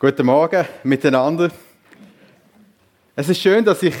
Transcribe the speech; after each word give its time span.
Guten 0.00 0.26
Morgen 0.26 0.64
miteinander. 0.82 1.50
Es 3.14 3.28
ist 3.28 3.40
schön, 3.40 3.64
dass 3.64 3.80
ich 3.80 3.94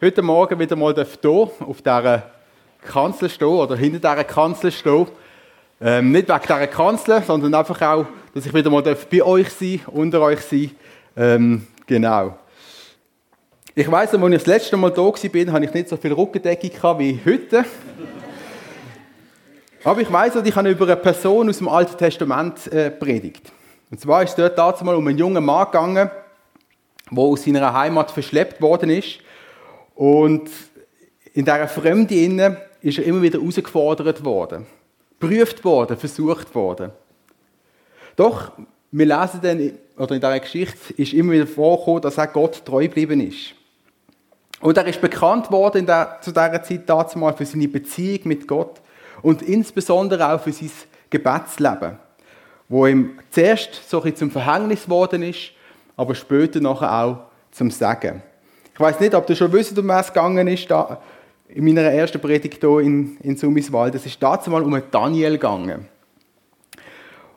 heute 0.00 0.20
Morgen 0.20 0.58
wieder 0.58 0.76
mal 0.76 0.94
hier 0.94 1.50
auf 1.66 1.78
dieser 1.78 2.22
Kanzel 2.82 3.30
stehen 3.30 3.48
oder 3.48 3.74
hinter 3.74 3.98
dieser 3.98 4.24
Kanzel 4.24 4.70
stehen. 4.70 5.06
Ähm, 5.80 6.12
nicht 6.12 6.28
wegen 6.28 6.42
dieser 6.42 6.66
Kanzel, 6.66 7.22
sondern 7.22 7.54
einfach 7.54 7.80
auch, 7.80 8.06
dass 8.34 8.44
ich 8.44 8.52
wieder 8.52 8.68
mal 8.68 8.82
bei 8.82 9.22
euch 9.22 9.48
sein 9.48 9.80
unter 9.86 10.20
euch 10.20 10.40
sein 10.40 10.70
ähm, 11.16 11.66
Genau. 11.86 12.38
Ich 13.74 13.90
weiss, 13.90 14.12
als 14.12 14.22
ich 14.22 14.32
das 14.34 14.46
letzte 14.46 14.76
Mal 14.76 14.90
da 14.90 15.00
war, 15.00 15.12
hatte 15.12 15.64
ich 15.64 15.74
nicht 15.74 15.88
so 15.88 15.96
viel 15.96 16.12
Rückendeckung 16.12 16.98
wie 16.98 17.18
heute. 17.24 17.64
Aber 19.82 20.00
ich 20.00 20.12
weiß, 20.12 20.36
ich 20.44 20.54
habe 20.54 20.70
über 20.70 20.84
eine 20.84 20.96
Person 20.96 21.48
aus 21.48 21.58
dem 21.58 21.68
Alten 21.68 21.96
Testament 21.96 22.70
äh, 22.70 22.90
predigt. 22.90 23.50
Und 23.90 24.00
zwar 24.00 24.22
ist 24.22 24.30
es 24.30 24.36
dort 24.36 24.58
dazu 24.58 24.84
mal 24.84 24.94
um 24.94 25.06
einen 25.06 25.18
jungen 25.18 25.44
Mann 25.44 25.66
gegangen, 25.66 26.10
der 27.10 27.24
aus 27.24 27.44
seiner 27.44 27.72
Heimat 27.72 28.10
verschleppt 28.10 28.60
worden 28.60 28.90
ist. 28.90 29.20
Und 29.94 30.50
in 31.32 31.44
dieser 31.44 31.68
Fremde 31.68 32.56
ist 32.80 32.98
er 32.98 33.04
immer 33.04 33.22
wieder 33.22 33.40
herausgefordert 33.40 34.24
worden, 34.24 34.66
geprüft 35.18 35.64
worden, 35.64 35.96
versucht 35.96 36.54
worden. 36.54 36.92
Doch, 38.16 38.52
wir 38.90 39.06
lesen 39.06 39.40
dann, 39.42 39.72
oder 39.96 40.14
in 40.14 40.20
dieser 40.20 40.40
Geschichte 40.40 40.92
ist 40.94 41.12
immer 41.12 41.32
wieder 41.32 41.46
vorgekommen, 41.46 42.02
dass 42.02 42.18
er 42.18 42.26
Gott 42.26 42.64
treu 42.64 42.82
geblieben 42.82 43.20
ist. 43.20 43.54
Und 44.60 44.76
er 44.76 44.86
ist 44.86 45.00
bekannt 45.00 45.50
worden 45.50 45.86
der, 45.86 46.18
zu 46.20 46.30
dieser 46.30 46.62
Zeit 46.62 46.82
dazu 46.86 47.18
mal 47.18 47.32
für 47.32 47.46
seine 47.46 47.68
Beziehung 47.68 48.20
mit 48.24 48.48
Gott 48.48 48.80
und 49.22 49.42
insbesondere 49.42 50.32
auch 50.32 50.40
für 50.40 50.52
sein 50.52 50.70
Gebetsleben 51.10 51.98
wo 52.68 52.86
ihm 52.86 53.18
zuerst 53.30 53.88
so 53.88 54.02
ein 54.02 54.14
zum 54.14 54.30
Verhängnis 54.30 54.84
geworden 54.84 55.22
ist, 55.22 55.52
aber 55.96 56.14
später 56.14 56.60
nachher 56.60 56.92
auch 56.92 57.18
zum 57.50 57.70
Sagen. 57.70 58.22
Ich 58.74 58.80
weiß 58.80 59.00
nicht, 59.00 59.14
ob 59.14 59.26
du 59.26 59.34
schon 59.34 59.52
wisst, 59.52 59.76
um 59.78 59.88
was 59.88 60.06
es 60.06 60.12
gegangen 60.12 60.46
ist, 60.46 60.70
da 60.70 61.00
in 61.48 61.64
meiner 61.64 61.82
ersten 61.82 62.20
Predigt 62.20 62.60
hier 62.60 62.78
in, 62.80 63.16
in 63.22 63.36
Summiswald. 63.36 63.94
Es 63.94 64.06
ist 64.06 64.22
dazu 64.22 64.50
mal 64.50 64.62
um 64.62 64.80
Daniel 64.90 65.32
gegangen. 65.32 65.88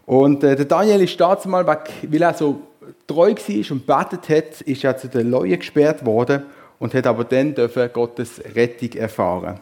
Und 0.06 0.44
äh, 0.44 0.56
der 0.56 0.66
Daniel 0.66 1.02
ist 1.02 1.20
dazu 1.20 1.48
mal, 1.48 1.66
weil 1.66 2.22
er 2.22 2.34
so 2.34 2.62
treu 3.08 3.34
war 3.34 3.72
und 3.72 3.88
betet 3.88 4.30
hat, 4.30 4.62
ist 4.62 4.84
er 4.84 4.98
zu 4.98 5.08
den 5.08 5.32
Leuten 5.32 5.58
gesperrt 5.58 6.06
worden 6.06 6.44
und 6.80 6.94
hat 6.94 7.08
aber 7.08 7.24
dann 7.24 7.56
dürfen 7.56 7.90
Gottes 7.94 8.42
Rettung 8.54 8.92
erfahren. 8.94 9.60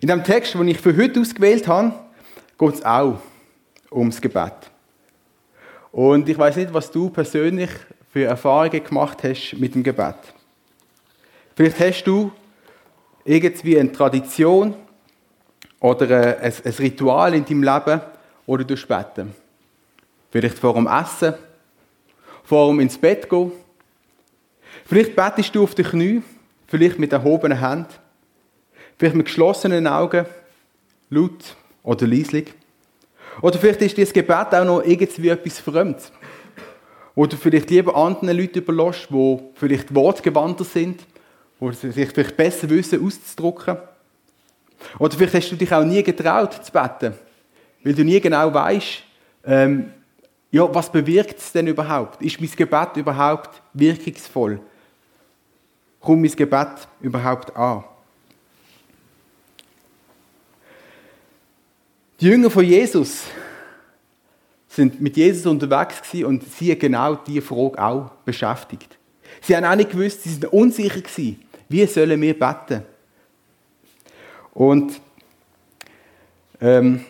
In 0.00 0.08
dem 0.08 0.22
Text, 0.22 0.54
den 0.54 0.68
ich 0.68 0.80
für 0.80 0.96
heute 0.96 1.20
ausgewählt 1.20 1.66
habe, 1.66 1.92
geht 2.58 2.74
es 2.74 2.84
auch 2.84 3.18
ums 3.90 4.20
Gebet. 4.20 4.70
Und 5.92 6.28
ich 6.28 6.38
weiß 6.38 6.56
nicht, 6.56 6.74
was 6.74 6.90
du 6.90 7.10
persönlich 7.10 7.70
für 8.12 8.24
Erfahrungen 8.24 8.84
gemacht 8.84 9.22
hast 9.22 9.54
mit 9.58 9.74
dem 9.74 9.82
Gebet. 9.82 10.16
Vielleicht 11.54 11.80
hast 11.80 12.04
du 12.04 12.30
irgendwie 13.24 13.78
eine 13.78 13.92
Tradition 13.92 14.74
oder 15.80 16.40
ein, 16.40 16.52
Ritual 16.78 17.34
in 17.34 17.44
deinem 17.44 17.62
Leben, 17.62 18.00
wo 18.46 18.56
du 18.56 18.64
beten 18.64 19.34
Vielleicht 20.30 20.58
vor 20.58 20.74
dem 20.74 20.86
Essen, 20.86 21.34
vor 22.44 22.68
dem 22.68 22.80
ins 22.80 22.98
Bett 22.98 23.28
gehen. 23.28 23.52
Vielleicht 24.84 25.16
betest 25.16 25.54
du 25.54 25.62
auf 25.62 25.74
die 25.74 25.82
Knie, 25.82 26.22
vielleicht 26.66 26.98
mit 26.98 27.12
erhobenen 27.12 27.58
Händen, 27.58 27.88
vielleicht 28.98 29.16
mit 29.16 29.26
geschlossenen 29.26 29.86
Augen, 29.86 30.26
laut 31.10 31.56
oder 31.82 32.06
leislich. 32.06 32.52
Oder 33.42 33.58
vielleicht 33.58 33.82
ist 33.82 33.96
dieses 33.96 34.12
Gebet 34.12 34.54
auch 34.54 34.64
noch 34.64 34.82
irgendwie 34.82 35.28
etwas 35.28 35.60
Fremdes. 35.60 36.12
Du 37.14 37.36
vielleicht 37.36 37.70
lieber 37.70 37.96
anderen 37.96 38.36
Leuten 38.36 38.58
überlässt, 38.58 39.08
die 39.10 39.38
vielleicht 39.54 39.94
wortgewandter 39.94 40.64
sind, 40.64 41.00
die 41.60 41.72
sich 41.72 42.10
vielleicht 42.10 42.36
besser 42.36 42.68
wissen 42.68 43.04
auszudrücken. 43.04 43.78
Oder 44.98 45.16
vielleicht 45.16 45.34
hast 45.34 45.50
du 45.50 45.56
dich 45.56 45.72
auch 45.72 45.84
nie 45.84 46.02
getraut 46.02 46.52
zu 46.62 46.70
beten, 46.70 47.14
weil 47.82 47.94
du 47.94 48.04
nie 48.04 48.20
genau 48.20 48.52
weißt, 48.52 49.02
ähm, 49.44 49.92
ja, 50.50 50.74
was 50.74 50.90
bewirkt 50.90 51.38
es 51.38 51.52
denn 51.52 51.66
überhaupt? 51.66 52.22
Ist 52.22 52.40
mein 52.40 52.50
Gebet 52.50 52.96
überhaupt 52.96 53.62
wirkungsvoll? 53.72 54.60
Kommt 56.00 56.22
mein 56.22 56.30
Gebet 56.30 56.88
überhaupt 57.00 57.56
an? 57.56 57.84
Die 62.20 62.26
Jünger 62.26 62.50
von 62.50 62.64
Jesus 62.64 63.24
sind 64.68 65.00
mit 65.00 65.16
Jesus 65.16 65.44
unterwegs 65.46 66.00
gewesen 66.00 66.24
und 66.24 66.44
sie 66.50 66.70
haben 66.70 66.78
genau 66.78 67.14
diese 67.14 67.42
Frage 67.42 67.78
auch 67.78 68.10
beschäftigt. 68.24 68.96
Sie 69.42 69.54
haben 69.54 69.64
auch 69.64 69.74
nicht 69.74 69.90
gewusst, 69.90 70.22
sie 70.22 70.30
sind 70.30 70.46
unsicher 70.46 71.00
gewesen. 71.00 71.42
Wie 71.68 71.84
sollen 71.86 72.20
wir 72.20 72.38
beten? 72.38 72.82
Und 74.54 74.98
ähm, 76.60 77.04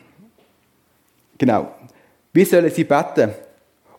genau, 1.39 1.73
wie 2.33 2.45
sollen 2.45 2.71
sie 2.71 2.85
beten? 2.85 3.31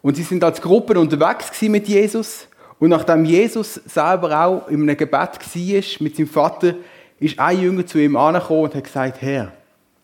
Und 0.02 0.16
sie 0.16 0.24
sind 0.24 0.44
als 0.44 0.62
Gruppe 0.62 1.00
unterwegs 1.00 1.50
gewesen 1.50 1.72
mit 1.72 1.88
Jesus. 1.88 2.48
Und 2.80 2.90
nachdem 2.90 3.24
Jesus 3.24 3.76
selber 3.76 4.46
auch 4.46 4.68
in 4.68 4.82
einem 4.82 4.98
Gebet 4.98 5.40
war 5.40 5.84
mit 6.00 6.16
seinem 6.16 6.28
Vater, 6.28 6.76
ist 7.20 7.40
ein 7.40 7.62
Jünger 7.62 7.86
zu 7.86 7.98
ihm 7.98 8.16
angekommen 8.18 8.64
und 8.64 8.76
hat 8.76 8.84
gesagt: 8.84 9.22
Herr, 9.22 9.54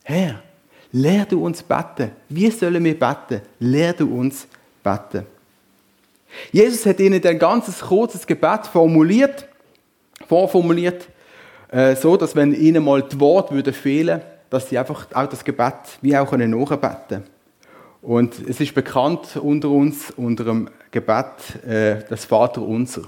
Herr, 0.03 0.41
Lehr 0.93 1.25
du 1.25 1.43
uns 1.43 1.63
beten. 1.63 2.11
Wie 2.29 2.49
sollen 2.51 2.83
wir 2.83 2.97
beten? 2.97 3.41
Lehr 3.59 3.93
du 3.93 4.15
uns 4.15 4.47
beten. 4.83 5.25
Jesus 6.51 6.85
hat 6.85 6.99
ihnen 6.99 7.23
ein 7.25 7.39
ganzes 7.39 7.81
kurzes 7.81 8.25
Gebet 8.27 8.67
formuliert, 8.71 9.47
vorformuliert, 10.27 11.07
äh, 11.69 11.95
so 11.95 12.15
dass 12.15 12.35
wenn 12.35 12.53
ihnen 12.53 12.83
mal 12.83 13.01
die 13.01 13.19
Worte 13.19 13.55
würden 13.55 13.73
fehlen, 13.73 14.21
dass 14.49 14.69
sie 14.69 14.77
einfach 14.77 15.07
auch 15.13 15.27
das 15.27 15.43
Gebet 15.43 15.73
wie 16.01 16.15
auch 16.15 16.29
können 16.29 16.51
nachbeten. 16.51 17.23
Und 18.03 18.35
es 18.47 18.59
ist 18.59 18.75
bekannt 18.75 19.37
unter 19.41 19.69
uns 19.69 20.11
unter 20.11 20.43
dem 20.43 20.69
Gebet 20.91 21.65
äh, 21.67 22.03
das 22.07 22.25
Vater 22.25 22.61
Unser. 22.61 23.03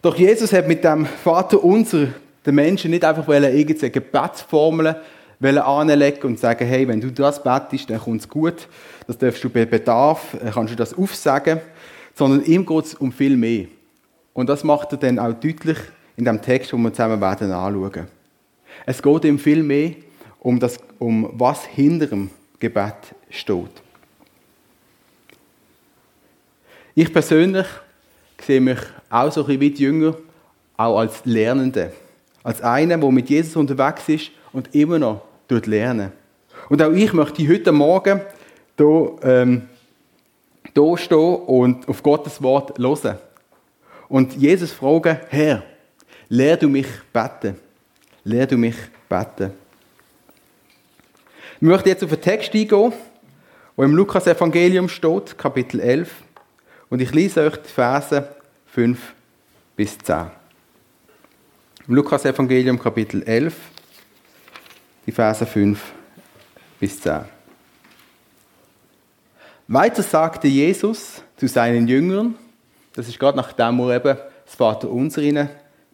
Doch 0.00 0.16
Jesus 0.16 0.52
hat 0.54 0.68
mit 0.68 0.84
dem 0.84 1.04
Vater 1.04 1.62
Unser 1.62 2.08
den 2.46 2.54
Menschen 2.54 2.92
nicht 2.92 3.04
einfach 3.04 3.28
irgendeine 3.28 3.90
Gebetsformel 3.90 4.96
anlegen 5.44 6.22
und 6.22 6.38
sagen, 6.38 6.66
hey, 6.66 6.86
wenn 6.88 7.00
du 7.00 7.10
das 7.10 7.42
betest, 7.42 7.90
dann 7.90 8.00
kommt 8.00 8.22
es 8.22 8.28
gut. 8.28 8.68
Das 9.06 9.18
darfst 9.18 9.44
du 9.44 9.50
bei 9.50 9.64
Bedarf, 9.64 10.34
äh, 10.34 10.50
kannst 10.52 10.72
du 10.72 10.76
das 10.76 10.94
aufsagen. 10.94 11.60
Sondern 12.14 12.44
ihm 12.44 12.64
geht 12.64 12.84
es 12.84 12.94
um 12.94 13.12
viel 13.12 13.36
mehr. 13.36 13.66
Und 14.32 14.48
das 14.48 14.64
macht 14.64 14.92
er 14.92 14.98
dann 14.98 15.18
auch 15.18 15.32
deutlich 15.32 15.78
in 16.16 16.24
dem 16.24 16.40
Text, 16.40 16.72
den 16.72 16.82
wir 16.82 16.92
zusammen 16.92 17.20
werden 17.20 17.52
anschauen. 17.52 18.06
Es 18.86 19.02
geht 19.02 19.24
ihm 19.24 19.38
viel 19.38 19.62
mehr 19.62 19.92
um, 20.40 20.58
das, 20.60 20.78
um 20.98 21.30
was 21.34 21.64
hinter 21.64 22.06
dem 22.06 22.30
Gebet 22.58 23.14
steht. 23.30 23.82
Ich 26.94 27.12
persönlich 27.12 27.66
sehe 28.40 28.60
mich 28.60 28.78
auch 29.10 29.32
so 29.32 29.44
ein 29.46 29.58
bisschen 29.58 29.76
Jünger, 29.76 30.16
auch 30.76 30.98
als 30.98 31.24
Lernende. 31.24 31.92
Als 32.42 32.60
einer, 32.62 32.98
der 32.98 33.10
mit 33.10 33.30
Jesus 33.30 33.56
unterwegs 33.56 34.08
ist 34.08 34.30
und 34.52 34.74
immer 34.74 34.98
noch 34.98 35.22
lernen. 35.48 36.12
Und 36.68 36.82
auch 36.82 36.92
ich 36.92 37.12
möchte 37.12 37.46
heute 37.48 37.72
Morgen 37.72 38.20
hier, 38.76 39.18
ähm, 39.22 39.68
hier 40.74 40.96
stehen 40.96 41.36
und 41.36 41.88
auf 41.88 42.02
Gottes 42.02 42.42
Wort 42.42 42.78
hören. 42.78 43.18
Und 44.08 44.34
Jesus 44.34 44.72
fragen, 44.72 45.18
Herr, 45.28 45.62
lehr 46.28 46.56
du 46.56 46.68
mich 46.68 46.86
beten. 47.12 47.56
Lehr 48.24 48.46
du 48.46 48.56
mich 48.56 48.76
beten. 49.08 49.52
Ich 51.56 51.62
möchte 51.62 51.88
jetzt 51.88 52.02
auf 52.02 52.10
den 52.10 52.20
Text 52.20 52.54
eingehen, 52.54 52.92
der 53.76 53.84
im 53.84 53.94
Lukas-Evangelium 53.94 54.88
steht, 54.88 55.36
Kapitel 55.38 55.80
11. 55.80 56.10
Und 56.90 57.00
ich 57.00 57.12
lese 57.12 57.42
euch 57.42 57.56
die 57.56 57.68
Verse 57.68 58.28
5 58.66 58.98
bis 59.76 59.98
10. 59.98 60.26
Im 61.86 61.94
Lukas-Evangelium, 61.94 62.78
Kapitel 62.78 63.22
11, 63.22 63.54
die 65.06 65.12
Verse 65.12 65.44
5 65.44 65.80
bis 66.80 67.00
10. 67.00 67.20
Weiter 69.68 70.02
sagte 70.02 70.48
Jesus 70.48 71.22
zu 71.36 71.48
seinen 71.48 71.88
Jüngern, 71.88 72.36
das 72.94 73.08
ist 73.08 73.18
gerade 73.18 73.36
nachdem 73.36 73.80
er 73.80 73.96
eben 73.96 74.18
das 74.44 74.54
Vater 74.54 74.90
unser 74.90 75.22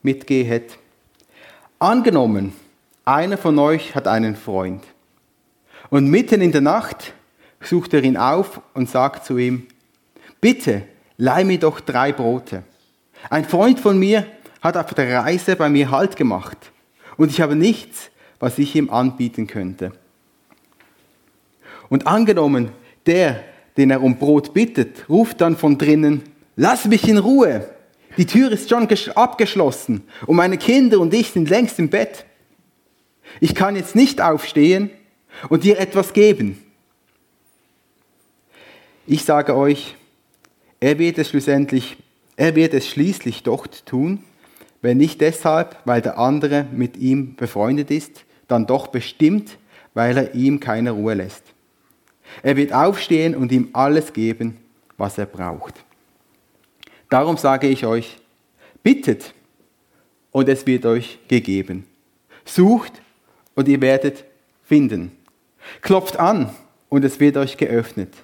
mitgegeben 0.02 0.52
hat, 0.52 0.78
angenommen, 1.78 2.52
einer 3.04 3.38
von 3.38 3.58
euch 3.58 3.94
hat 3.94 4.08
einen 4.08 4.36
Freund 4.36 4.82
und 5.88 6.06
mitten 6.06 6.40
in 6.40 6.52
der 6.52 6.60
Nacht 6.60 7.12
sucht 7.60 7.94
er 7.94 8.02
ihn 8.02 8.16
auf 8.16 8.60
und 8.74 8.88
sagt 8.88 9.24
zu 9.24 9.38
ihm, 9.38 9.68
bitte, 10.40 10.82
leih 11.16 11.44
mir 11.44 11.58
doch 11.58 11.80
drei 11.80 12.12
Brote. 12.12 12.62
Ein 13.28 13.44
Freund 13.44 13.80
von 13.80 13.98
mir 13.98 14.26
hat 14.62 14.76
auf 14.76 14.94
der 14.94 15.24
Reise 15.24 15.56
bei 15.56 15.68
mir 15.68 15.90
Halt 15.90 16.16
gemacht 16.16 16.72
und 17.16 17.30
ich 17.30 17.40
habe 17.40 17.56
nichts, 17.56 18.10
was 18.40 18.58
ich 18.58 18.74
ihm 18.74 18.90
anbieten 18.90 19.46
könnte. 19.46 19.92
Und 21.88 22.06
angenommen, 22.06 22.70
der, 23.06 23.44
den 23.76 23.90
er 23.90 24.02
um 24.02 24.16
Brot 24.16 24.54
bittet, 24.54 25.08
ruft 25.08 25.40
dann 25.40 25.56
von 25.56 25.78
drinnen, 25.78 26.22
lass 26.56 26.86
mich 26.86 27.06
in 27.06 27.18
Ruhe. 27.18 27.70
Die 28.16 28.26
Tür 28.26 28.50
ist 28.50 28.68
schon 28.68 28.88
abgeschlossen 29.14 30.02
und 30.26 30.36
meine 30.36 30.58
Kinder 30.58 30.98
und 30.98 31.14
ich 31.14 31.30
sind 31.30 31.48
längst 31.48 31.78
im 31.78 31.90
Bett. 31.90 32.24
Ich 33.40 33.54
kann 33.54 33.76
jetzt 33.76 33.94
nicht 33.94 34.20
aufstehen 34.20 34.90
und 35.48 35.62
dir 35.62 35.78
etwas 35.78 36.12
geben. 36.12 36.60
Ich 39.06 39.24
sage 39.24 39.56
euch, 39.56 39.96
er 40.80 40.98
wird 40.98 41.18
es 41.18 41.28
schlussendlich, 41.28 41.96
er 42.36 42.56
wird 42.56 42.74
es 42.74 42.88
schließlich 42.88 43.42
doch 43.42 43.66
tun, 43.66 44.24
wenn 44.82 44.96
nicht 44.96 45.20
deshalb, 45.20 45.76
weil 45.84 46.00
der 46.00 46.18
andere 46.18 46.66
mit 46.72 46.96
ihm 46.96 47.36
befreundet 47.36 47.90
ist, 47.90 48.24
dann 48.50 48.66
doch 48.66 48.88
bestimmt, 48.88 49.58
weil 49.94 50.16
er 50.16 50.34
ihm 50.34 50.60
keine 50.60 50.92
Ruhe 50.92 51.14
lässt. 51.14 51.42
Er 52.42 52.56
wird 52.56 52.72
aufstehen 52.72 53.34
und 53.34 53.52
ihm 53.52 53.70
alles 53.72 54.12
geben, 54.12 54.58
was 54.96 55.18
er 55.18 55.26
braucht. 55.26 55.74
Darum 57.08 57.36
sage 57.36 57.66
ich 57.66 57.84
euch, 57.86 58.18
bittet 58.82 59.34
und 60.30 60.48
es 60.48 60.66
wird 60.66 60.86
euch 60.86 61.18
gegeben. 61.28 61.86
Sucht 62.44 63.02
und 63.54 63.68
ihr 63.68 63.80
werdet 63.80 64.24
finden. 64.62 65.12
Klopft 65.82 66.18
an 66.18 66.50
und 66.88 67.04
es 67.04 67.18
wird 67.18 67.36
euch 67.36 67.56
geöffnet. 67.56 68.14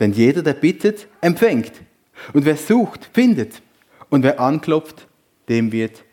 Denn 0.00 0.12
jeder, 0.12 0.42
der 0.42 0.54
bittet, 0.54 1.06
empfängt. 1.20 1.72
Und 2.32 2.44
wer 2.44 2.56
sucht, 2.56 3.08
findet. 3.12 3.62
Und 4.10 4.22
wer 4.22 4.40
anklopft, 4.40 5.06
dem 5.48 5.72
wird 5.72 6.04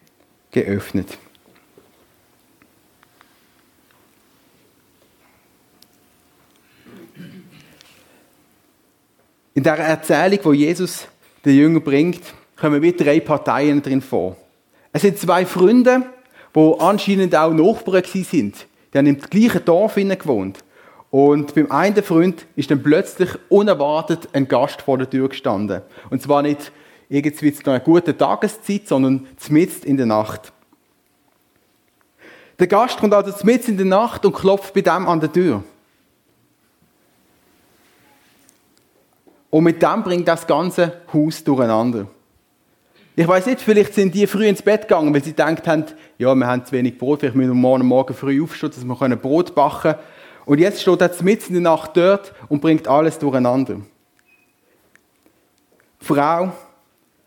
geöffnet. 0.52 1.18
In 9.56 9.64
der 9.64 9.78
Erzählung, 9.78 10.40
wo 10.44 10.52
Jesus 10.52 11.08
den 11.46 11.56
Jünger 11.56 11.80
bringt, 11.80 12.20
kommen 12.58 12.82
wir 12.82 12.94
drei 12.94 13.22
Parteien 13.22 13.82
drin 13.82 14.02
vor. 14.02 14.36
Es 14.92 15.02
sind 15.02 15.18
zwei 15.18 15.46
Freunde, 15.46 16.04
die 16.54 16.74
anscheinend 16.78 17.34
auch 17.34 17.54
Nachbarn 17.54 18.04
sind. 18.04 18.68
Die 18.94 18.98
haben 18.98 19.08
im 19.08 19.18
gleichen 19.18 19.64
Dorf 19.64 19.96
gewohnt. 19.96 20.60
Und 21.10 21.56
beim 21.56 21.72
einen 21.72 22.04
Freund 22.04 22.46
ist 22.58 22.70
dann 22.70 22.84
plötzlich 22.84 23.30
unerwartet 23.48 24.28
ein 24.34 24.50
Gast 24.50 24.82
vor 24.82 24.98
der 24.98 25.10
Tür 25.10 25.30
gestanden. 25.30 25.84
Und 26.10 26.22
zwar 26.22 26.42
nicht 26.42 26.74
irgendwie 27.08 27.54
zu 27.54 27.70
einer 27.70 27.80
guten 27.80 28.18
Tageszeit, 28.18 28.90
sondern 28.90 29.26
mitten 29.48 29.88
in 29.88 29.96
der 29.96 30.06
Nacht. 30.06 30.52
Der 32.60 32.68
Gast 32.68 33.00
kommt 33.00 33.14
also 33.14 33.32
mitten 33.46 33.72
in 33.72 33.78
der 33.78 33.86
Nacht 33.86 34.26
und 34.26 34.36
klopft 34.36 34.74
bei 34.74 34.82
dem 34.82 35.08
an 35.08 35.22
der 35.22 35.32
Tür. 35.32 35.64
Und 39.56 39.64
mit 39.64 39.82
dem 39.82 40.04
bringt 40.04 40.28
das 40.28 40.46
ganze 40.46 41.00
Haus 41.14 41.42
durcheinander. 41.42 42.08
Ich 43.16 43.26
weiß 43.26 43.46
nicht, 43.46 43.62
vielleicht 43.62 43.94
sind 43.94 44.14
die 44.14 44.28
früh 44.28 44.48
ins 44.48 44.62
Bett 44.62 44.82
gegangen, 44.82 45.14
weil 45.14 45.24
sie 45.24 45.30
gedacht 45.30 45.66
haben, 45.66 45.86
ja, 46.18 46.36
wir 46.36 46.46
haben 46.46 46.66
zu 46.66 46.74
wenig 46.74 46.98
Brot, 46.98 47.22
vielleicht 47.22 47.38
müssen 47.38 47.52
wir 47.52 47.56
morgen, 47.56 47.86
morgen 47.86 48.14
früh 48.14 48.44
aufstehen, 48.44 48.72
dass 48.72 48.84
wir 48.84 49.16
Brot 49.16 49.56
backen 49.56 49.94
können. 49.94 50.00
Und 50.44 50.60
jetzt 50.60 50.82
steht 50.82 51.00
er 51.00 51.10
mitten 51.24 51.56
in 51.56 51.64
der 51.64 51.72
Nacht 51.72 51.96
dort 51.96 52.34
und 52.50 52.60
bringt 52.60 52.86
alles 52.90 53.18
durcheinander. 53.18 53.80
Frau, 56.02 56.52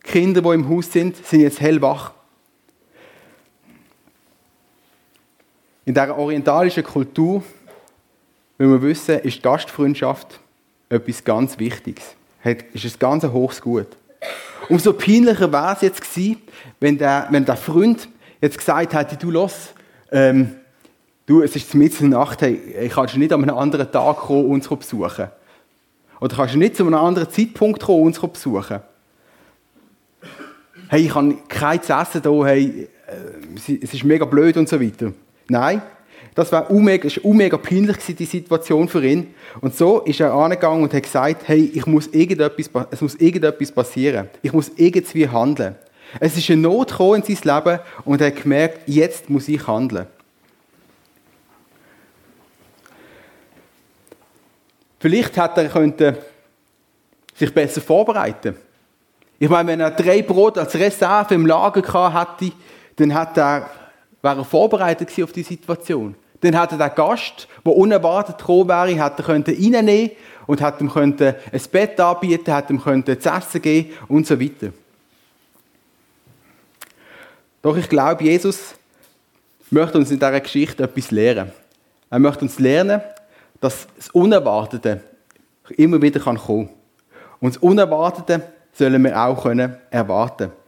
Kinder, 0.03 0.43
die 0.43 0.49
im 0.51 0.69
Haus 0.69 0.93
sind, 0.93 1.17
sind 1.25 1.41
jetzt 1.41 1.63
hellwach. 1.63 2.13
In 5.87 5.95
dieser 5.95 6.19
orientalischen 6.19 6.85
Kultur, 6.85 7.43
wie 8.59 8.67
wir 8.67 8.83
wissen, 8.83 9.19
ist 9.21 9.43
Gastfreundschaft 9.43 10.41
etwas 10.91 11.25
ganz 11.25 11.59
Wichtiges 11.59 12.18
ist 12.45 12.85
ein 12.85 12.99
ganz 12.99 13.25
hohes 13.25 13.61
Gut. 13.61 13.89
Umso 14.69 14.93
peinlicher 14.93 15.51
war 15.51 15.75
es 15.75 15.83
jetzt 15.83 16.01
gewesen, 16.01 16.43
wenn 16.81 16.99
der, 16.99 17.27
wenn 17.31 17.45
der 17.45 17.57
Freund 17.57 18.09
jetzt 18.41 18.59
gesagt 18.59 18.93
hätte, 18.93 19.17
du 19.17 19.31
los, 19.31 19.71
ähm, 20.13 20.57
du, 21.27 21.43
es 21.43 21.57
ist 21.57 21.75
mitten 21.75 22.05
in 22.05 22.11
der 22.11 22.21
Nacht, 22.21 22.43
hey, 22.43 22.61
ich 22.83 22.93
kannst 22.93 23.15
du 23.15 23.19
nicht 23.19 23.33
an 23.33 23.43
einem 23.43 23.57
anderen 23.57 23.91
Tag 23.91 24.17
kommen 24.17 24.47
uns 24.47 24.69
besuchen. 24.69 25.29
Oder 26.21 26.37
kannst 26.37 26.55
du 26.55 26.59
nicht 26.59 26.77
zu 26.77 26.85
einem 26.85 26.95
anderen 26.95 27.31
Zeitpunkt 27.31 27.83
kommen 27.83 28.03
uns 28.03 28.21
besuchen. 28.21 28.81
Hey, 30.89 31.07
ich 31.07 31.15
habe 31.15 31.37
kein 31.49 31.81
essen 31.81 32.23
hier, 32.23 32.47
hey, 32.47 32.89
äh, 33.07 33.79
es 33.83 33.95
ist 33.95 34.05
mega 34.05 34.25
blöd 34.25 34.57
und 34.57 34.69
so 34.69 34.81
weiter. 34.81 35.13
Nein, 35.49 35.83
das 36.39 36.53
war 36.53 36.73
mega, 36.73 37.09
mega 37.25 37.57
peinlich 37.57 37.97
die 38.17 38.25
Situation 38.25 38.89
für 38.89 39.05
ihn. 39.05 39.35
Und 39.61 39.77
so 39.77 40.03
ist 40.03 40.21
er 40.21 40.33
angegangen 40.33 40.85
und 40.85 40.95
hat 40.95 41.03
gesagt, 41.03 41.49
hey, 41.49 41.69
ich 41.75 41.85
muss 41.85 42.07
irgendetwas, 42.07 42.71
es 42.93 43.01
muss 43.01 43.17
irgendetwas 43.17 43.73
passieren. 43.73 44.29
Ich 44.41 44.53
muss 44.53 44.71
irgendwie 44.77 45.29
handeln. 45.29 45.75
Es 46.21 46.37
ist 46.37 46.49
eine 46.49 46.63
Not 46.63 46.93
in 46.93 47.25
sein 47.25 47.57
Leben 47.57 47.81
und 48.05 48.21
er 48.21 48.29
hat 48.29 48.41
gemerkt, 48.41 48.83
jetzt 48.87 49.29
muss 49.29 49.49
ich 49.49 49.67
handeln. 49.67 50.07
Vielleicht 55.01 55.37
hätte 55.37 55.63
er 55.63 55.69
könnte 55.69 56.19
sich 57.35 57.53
besser 57.53 57.81
vorbereiten. 57.81 58.55
Ich 59.41 59.49
meine, 59.49 59.73
wenn 59.73 59.81
er 59.81 59.91
drei 59.91 60.23
Brot 60.23 60.57
als 60.57 60.77
Reserve 60.77 61.35
im 61.35 61.47
Lager 61.47 62.15
hätte, 62.15 62.55
dann 62.95 63.13
hat 63.13 63.37
er, 63.37 63.69
wäre 64.23 64.39
er 64.39 64.45
vorbereitet 64.45 65.11
auf 65.21 65.33
die 65.33 65.43
Situation. 65.43 66.15
Dann 66.41 66.59
hätte 66.59 66.77
der 66.77 66.91
Gast, 66.91 67.49
der 67.65 67.77
unerwartet 67.77 68.39
gekommen 68.39 68.69
wäre, 68.69 69.05
hätte 69.05 69.29
reinnehmen 69.29 70.11
und 70.47 70.61
hätte 70.61 70.85
ihm 70.85 70.93
ein 70.97 71.17
Bett 71.73 72.01
anbieten, 72.01 72.55
hätte 72.55 72.73
ihm 72.73 73.05
zu 73.05 73.29
essen 73.29 73.63
geben 73.63 73.93
und 74.09 74.27
so 74.27 74.41
weiter. 74.41 74.73
Doch 77.61 77.77
ich 77.77 77.89
glaube, 77.89 78.25
Jesus 78.25 78.75
möchte 79.71 79.99
uns 79.99 80.11
in 80.11 80.19
dieser 80.19 80.41
Geschichte 80.41 80.85
etwas 80.85 81.11
lernen. 81.11 81.53
Er 82.09 82.19
möchte 82.19 82.43
uns 82.43 82.59
lernen, 82.59 83.01
dass 83.61 83.89
das 83.97 84.09
Unerwartete 84.11 85.03
immer 85.77 86.01
wieder 86.01 86.21
kommen 86.21 86.39
kann. 86.39 86.71
Und 87.41 87.57
das 87.57 87.63
Unerwartete 87.63 88.43
sollen 88.73 89.03
wir 89.05 89.21
auch 89.21 89.45
erwarten 89.45 90.37
können. 90.49 90.68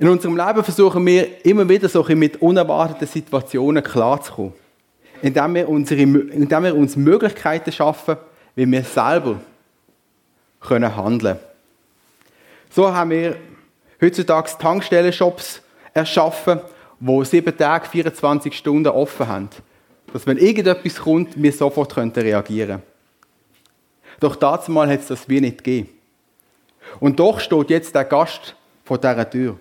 In 0.00 0.08
unserem 0.08 0.34
Leben 0.34 0.64
versuchen 0.64 1.04
wir 1.04 1.44
immer 1.44 1.68
wieder 1.68 1.86
so 1.86 2.02
mit 2.02 2.40
unerwarteten 2.40 3.06
Situationen 3.06 3.84
klarzukommen. 3.84 4.54
Indem 5.20 5.54
wir, 5.54 5.68
unsere, 5.68 6.00
indem 6.00 6.64
wir 6.64 6.74
uns 6.74 6.96
Möglichkeiten 6.96 7.70
schaffen, 7.70 8.16
wie 8.54 8.66
wir 8.66 8.82
selber 8.82 9.42
können 10.58 10.96
handeln 10.96 11.36
können. 11.36 11.38
So 12.70 12.90
haben 12.94 13.10
wir 13.10 13.36
heutzutage 14.00 14.52
Tankstellenshops 14.58 15.60
erschaffen, 15.92 16.60
wo 16.98 17.22
sieben 17.22 17.54
Tage, 17.54 17.86
24 17.86 18.56
Stunden 18.56 18.88
offen 18.88 19.28
haben. 19.28 19.50
Dass 20.14 20.26
wenn 20.26 20.38
irgendetwas 20.38 20.96
kommt, 20.96 21.42
wir 21.42 21.52
sofort 21.52 21.94
reagieren 21.94 22.68
können. 22.68 22.82
Doch 24.18 24.34
dazu 24.34 24.72
mal 24.72 24.88
hat 24.88 25.00
es 25.00 25.08
das 25.08 25.28
wie 25.28 25.42
nicht 25.42 25.58
gegeben. 25.58 25.90
Und 27.00 27.20
doch 27.20 27.38
steht 27.38 27.68
jetzt 27.68 27.94
der 27.94 28.04
Gast 28.04 28.56
vor 28.82 28.96
dieser 28.96 29.28
Tür. 29.28 29.58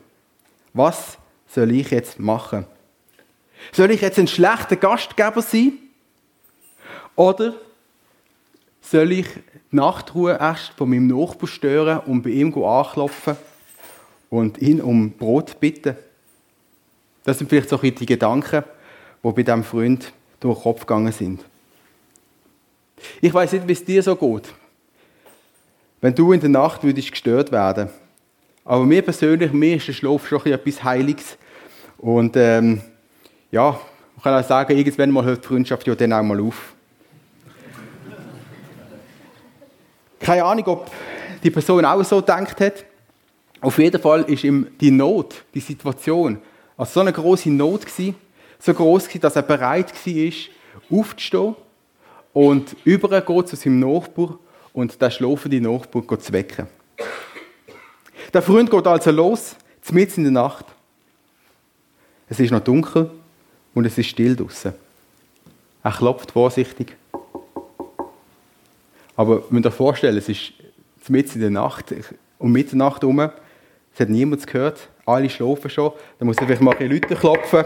Was 0.80 1.18
soll 1.46 1.72
ich 1.72 1.92
jetzt 1.92 2.22
machen? 2.22 2.66
Soll 3.74 3.92
ich 3.92 4.00
jetzt 4.00 4.18
ein 4.18 4.30
schlechter 4.30 4.78
Gastgeber 4.78 5.42
sein? 5.42 5.74
Oder 7.18 7.56
soll 8.80 9.12
ich 9.12 9.28
die 9.28 9.76
Nachtruhe 9.76 10.38
erst 10.40 10.72
von 10.78 10.90
meinem 10.90 11.08
Nachbarn 11.08 11.48
stören 11.48 12.00
und 12.06 12.22
bei 12.22 12.30
ihm 12.30 12.54
anklopfen 12.64 13.36
und 14.30 14.60
ihn 14.60 14.80
um 14.80 15.12
Brot 15.12 15.60
bitten? 15.60 15.98
Das 17.26 17.40
sind 17.40 17.50
vielleicht 17.50 17.68
so 17.68 17.76
die 17.76 18.06
Gedanken, 18.06 18.64
die 19.22 19.32
bei 19.34 19.44
diesem 19.44 19.66
Freund 19.66 20.14
durch 20.40 20.60
den 20.60 20.64
Kopf 20.64 20.86
gegangen 20.86 21.12
sind. 21.12 21.44
Ich 23.20 23.34
weiß 23.34 23.52
nicht, 23.52 23.68
wie 23.68 23.74
es 23.74 23.84
dir 23.84 24.02
so 24.02 24.16
geht. 24.16 24.54
Wenn 26.00 26.16
du 26.16 26.32
in 26.32 26.40
der 26.40 26.48
Nacht 26.48 26.86
würdest 26.86 27.12
gestört 27.12 27.52
werden 27.52 27.90
aber 28.70 28.86
mir 28.86 29.02
persönlich, 29.02 29.52
mir 29.52 29.78
ist 29.78 29.88
der 29.88 29.94
Schlaf 29.94 30.28
schon 30.28 30.46
etwas 30.46 30.84
Heiliges. 30.84 31.40
Und 31.98 32.38
ähm, 32.38 32.80
ja, 33.50 33.72
man 33.72 34.24
kann 34.24 34.44
auch 34.44 34.48
sagen, 34.48 34.78
irgendwann 34.78 35.10
mal 35.10 35.26
hört 35.26 35.44
die 35.44 35.48
Freundschaft 35.48 35.88
ja 35.88 35.96
dann 35.96 36.14
auch 36.14 36.22
mal 36.22 36.40
auf. 36.40 36.76
Keine 40.20 40.44
Ahnung, 40.44 40.68
ob 40.68 40.92
die 41.44 41.50
Person 41.50 41.84
auch 41.84 42.04
so 42.04 42.18
gedacht 42.18 42.62
hat. 42.62 42.86
Auf 43.60 43.80
jeden 43.80 44.00
Fall 44.00 44.22
ist 44.26 44.44
ihm 44.44 44.68
die 44.80 44.92
Not, 44.92 45.44
die 45.52 45.62
Situation, 45.62 46.38
also 46.78 46.94
so 46.94 47.00
eine 47.00 47.12
große 47.12 47.50
Not 47.50 47.88
gewesen, 47.88 48.14
so 48.60 48.72
groß 48.76 49.06
gewesen, 49.08 49.22
dass 49.22 49.36
er 49.36 49.42
bereit 49.42 49.92
war, 50.06 51.00
aufzustehen 51.00 51.56
und 52.34 52.76
übergeht 52.84 53.48
zu 53.48 53.56
seinem 53.56 53.80
Nachbar 53.80 54.38
und 54.74 55.02
den 55.02 55.10
schlafenden 55.10 55.64
Nachbar 55.64 56.20
zu 56.20 56.34
wecken. 56.34 56.68
Der 58.34 58.44
Freund 58.44 58.70
geht 58.70 58.86
also 58.86 59.10
los, 59.12 59.56
mitten 59.92 60.26
in 60.26 60.34
der 60.34 60.44
Nacht. 60.44 60.66
Es 62.30 62.40
ist 62.40 62.52
noch 62.52 62.60
dunkel 62.60 63.10
und 63.74 63.86
es 63.86 63.98
ist 63.98 64.08
still 64.08 64.36
draußen. 64.36 64.74
Er 65.82 65.92
klopft 65.92 66.32
vorsichtig. 66.32 66.96
Aber 69.16 69.38
ihr 69.38 69.44
müsst 69.50 69.66
euch 69.66 69.74
vorstellen, 69.74 70.18
es 70.18 70.30
ist 70.30 70.54
mitten 71.08 71.34
in 71.36 71.42
der 71.42 71.50
Nacht, 71.50 71.94
um 72.38 72.52
Mitternacht 72.52 73.02
herum, 73.02 73.20
es 73.20 74.00
hat 74.00 74.10
niemand 74.10 74.46
gehört, 74.46 74.90
alle 75.08 75.30
schlafen 75.30 75.72
schon, 75.72 75.92
dann 76.20 76.28
muss 76.28 76.38
ich 76.38 76.46
vielleicht 76.46 76.62
mal 76.62 76.78
ein 76.78 76.92
Leute 76.92 77.16
klopfen, 77.16 77.66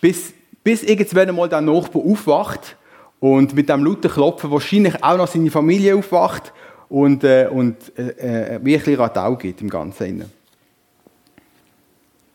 bis, 0.00 0.34
bis 0.62 0.82
irgendwann 0.82 1.34
mal 1.34 1.48
der 1.48 1.62
Nachbar 1.62 2.02
aufwacht 2.02 2.76
und 3.18 3.54
mit 3.54 3.70
dem 3.70 3.82
lauten 3.82 4.10
Klopfen 4.10 4.50
wahrscheinlich 4.50 5.02
auch 5.02 5.16
noch 5.16 5.26
seine 5.26 5.50
Familie 5.50 5.96
aufwacht 5.96 6.52
und, 6.90 7.24
äh, 7.24 7.48
und 7.50 7.76
äh, 7.96 8.56
äh 8.56 8.64
wirklich 8.64 8.98
Radau 8.98 9.36
geht 9.36 9.62
im 9.62 9.70
Ganzen. 9.70 10.30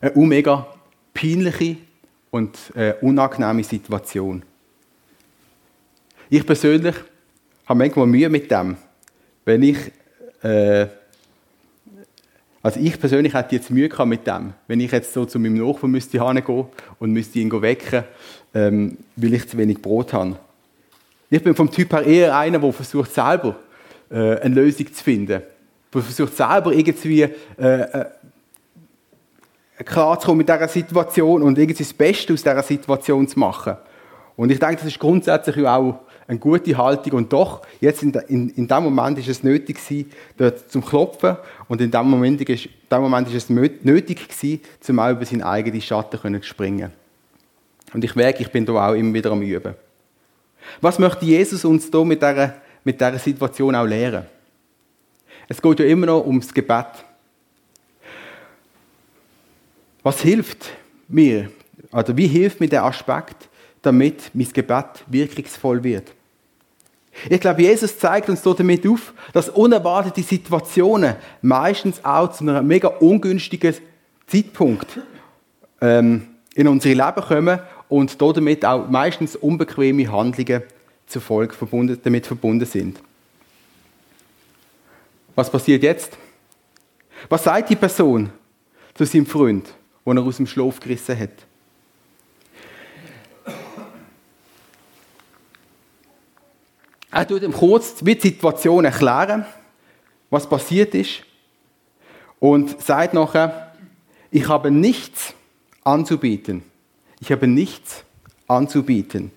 Eine 0.00 0.26
mega 0.26 0.66
peinliche 1.14 1.76
und 2.30 2.58
äh, 2.74 2.94
unangenehme 3.00 3.62
Situation. 3.62 4.42
Ich 6.28 6.44
persönlich 6.44 6.96
habe 7.66 7.78
manchmal 7.78 8.06
Mühe 8.06 8.28
mit 8.28 8.50
dem, 8.50 8.76
wenn 9.44 9.62
ich 9.62 9.78
äh, 10.42 10.86
also 12.62 12.80
ich 12.80 12.98
persönlich 12.98 13.32
hätte 13.32 13.54
jetzt 13.54 13.70
Mühe 13.70 13.88
gehabt 13.88 14.08
mit 14.08 14.26
dem, 14.26 14.52
wenn 14.66 14.80
ich 14.80 14.90
jetzt 14.90 15.12
so 15.12 15.24
zu 15.24 15.38
meinem 15.38 15.54
Nachbarn 15.54 15.92
müsste 15.92 16.18
gehen 16.18 16.64
und 16.98 17.12
müsste 17.12 17.38
ihn 17.38 17.62
wecken, 17.62 18.02
ähm, 18.54 18.98
weil 19.14 19.34
ich 19.34 19.48
zu 19.48 19.56
wenig 19.56 19.80
Brot 19.80 20.12
habe. 20.12 20.36
Ich 21.30 21.42
bin 21.44 21.54
vom 21.54 21.70
Typ 21.70 21.92
her 21.92 22.02
eher 22.02 22.36
einer, 22.36 22.58
der 22.58 22.72
versucht 22.72 23.14
selber 23.14 23.54
äh, 24.10 24.40
eine 24.40 24.54
Lösung 24.54 24.92
zu 24.92 25.02
finden, 25.02 25.42
der 25.94 26.02
versucht 26.02 26.36
selber 26.36 26.72
irgendwie 26.72 27.22
äh, 27.22 27.30
äh, 27.58 28.04
klarzukommen 29.84 30.38
mit 30.38 30.48
dieser 30.48 30.68
Situation 30.68 31.42
und 31.42 31.58
irgendwie 31.58 31.82
das 31.82 31.92
Beste 31.92 32.32
aus 32.32 32.42
dieser 32.42 32.62
Situation 32.62 33.26
zu 33.28 33.38
machen. 33.38 33.76
Und 34.36 34.50
ich 34.50 34.58
denke, 34.58 34.76
das 34.76 34.86
ist 34.86 34.98
grundsätzlich 34.98 35.66
auch 35.66 36.00
eine 36.28 36.38
gute 36.38 36.76
Haltung. 36.76 37.12
Und 37.14 37.32
doch, 37.32 37.62
jetzt 37.80 38.02
in, 38.02 38.12
in, 38.28 38.50
in 38.50 38.68
dem 38.68 38.84
Moment 38.84 39.18
ist 39.18 39.28
es 39.28 39.42
nötig 39.42 39.76
gewesen, 39.76 40.10
dort 40.36 40.70
zum 40.70 40.84
Klopfen. 40.84 41.36
Und 41.68 41.80
in 41.80 41.90
dem 41.90 42.10
Moment 42.10 42.40
ist, 42.42 42.68
Moment 42.90 43.28
ist 43.28 43.34
es 43.34 43.50
nötig 43.50 44.28
gewesen, 44.28 44.60
zum 44.80 44.98
auch 44.98 45.10
über 45.10 45.24
seinen 45.24 45.42
eigenen 45.42 45.80
Schatten 45.80 46.42
zu 46.42 46.48
springen. 46.48 46.92
Und 47.94 48.04
ich 48.04 48.14
merke, 48.14 48.42
ich 48.42 48.50
bin 48.50 48.66
da 48.66 48.72
auch 48.90 48.94
immer 48.94 49.14
wieder 49.14 49.30
am 49.30 49.42
Üben. 49.42 49.74
Was 50.80 50.98
möchte 50.98 51.24
Jesus 51.24 51.64
uns 51.64 51.90
da 51.90 52.04
mit 52.04 52.20
dieser, 52.20 52.54
mit 52.86 53.00
dieser 53.00 53.18
Situation 53.18 53.74
auch 53.74 53.84
lehren? 53.84 54.26
Es 55.48 55.60
geht 55.60 55.80
ja 55.80 55.86
immer 55.86 56.06
noch 56.06 56.24
ums 56.24 56.54
Gebet. 56.54 56.86
Was 60.04 60.20
hilft 60.20 60.70
mir? 61.08 61.50
Oder 61.90 62.16
wie 62.16 62.28
hilft 62.28 62.60
mir 62.60 62.68
der 62.68 62.84
Aspekt, 62.84 63.48
damit 63.82 64.30
mein 64.34 64.52
Gebet 64.52 65.04
wirkungsvoll 65.08 65.82
wird? 65.82 66.12
Ich 67.28 67.40
glaube, 67.40 67.62
Jesus 67.62 67.98
zeigt 67.98 68.28
uns 68.28 68.42
damit 68.42 68.86
auf, 68.86 69.12
dass 69.32 69.48
unerwartete 69.48 70.22
Situationen 70.22 71.16
meistens 71.42 72.04
auch 72.04 72.30
zu 72.30 72.44
einem 72.44 72.66
mega 72.68 72.88
ungünstigen 72.88 73.74
Zeitpunkt 74.28 75.00
ähm, 75.80 76.28
in 76.54 76.68
unser 76.68 76.90
Leben 76.90 77.24
kommen 77.26 77.58
und 77.88 78.20
damit 78.20 78.64
auch 78.64 78.88
meistens 78.88 79.34
unbequeme 79.34 80.12
Handlungen 80.12 80.62
zur 81.06 81.22
Folge 81.22 81.54
verbunden, 81.54 81.98
damit 82.02 82.26
verbunden 82.26 82.66
sind. 82.66 83.00
Was 85.34 85.50
passiert 85.50 85.82
jetzt? 85.82 86.16
Was 87.28 87.44
sagt 87.44 87.70
die 87.70 87.76
Person 87.76 88.30
zu 88.94 89.04
seinem 89.04 89.26
Freund, 89.26 89.72
den 90.04 90.16
er 90.16 90.22
aus 90.22 90.36
dem 90.36 90.46
Schlaf 90.46 90.80
gerissen 90.80 91.18
hat? 91.18 91.30
Er 97.10 97.26
tut 97.26 97.42
ihm 97.42 97.52
kurz 97.52 97.94
die 97.94 98.18
Situation 98.20 98.84
erklären, 98.84 99.46
was 100.28 100.48
passiert 100.48 100.94
ist, 100.94 101.22
und 102.38 102.80
sagt 102.82 103.14
nachher, 103.14 103.74
ich 104.30 104.46
habe 104.48 104.70
nichts 104.70 105.32
anzubieten. 105.82 106.62
Ich 107.20 107.32
habe 107.32 107.46
nichts 107.46 108.04
anzubieten. 108.46 109.32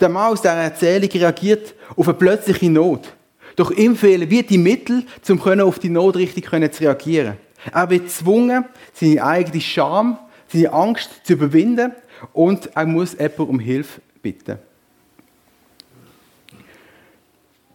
Der 0.00 0.08
Mann 0.08 0.32
aus 0.32 0.42
der 0.42 0.52
Erzählung 0.52 1.10
reagiert 1.10 1.74
auf 1.94 2.08
eine 2.08 2.16
plötzliche 2.16 2.70
Not. 2.70 3.12
Doch 3.56 3.70
ihm 3.70 3.96
fehlen 3.96 4.30
wie 4.30 4.42
die 4.42 4.56
Mittel, 4.56 5.04
um 5.28 5.60
auf 5.60 5.78
die 5.78 5.90
Not 5.90 6.16
richtig 6.16 6.48
zu 6.48 6.82
reagieren. 6.82 7.36
Er 7.72 7.90
wird 7.90 8.04
gezwungen, 8.04 8.64
seine 8.94 9.22
eigene 9.22 9.60
Scham, 9.60 10.18
seine 10.48 10.72
Angst 10.72 11.10
zu 11.24 11.34
überwinden 11.34 11.92
und 12.32 12.70
er 12.74 12.86
muss 12.86 13.12
jemanden 13.12 13.42
um 13.42 13.60
Hilfe 13.60 14.00
bitten. 14.22 14.58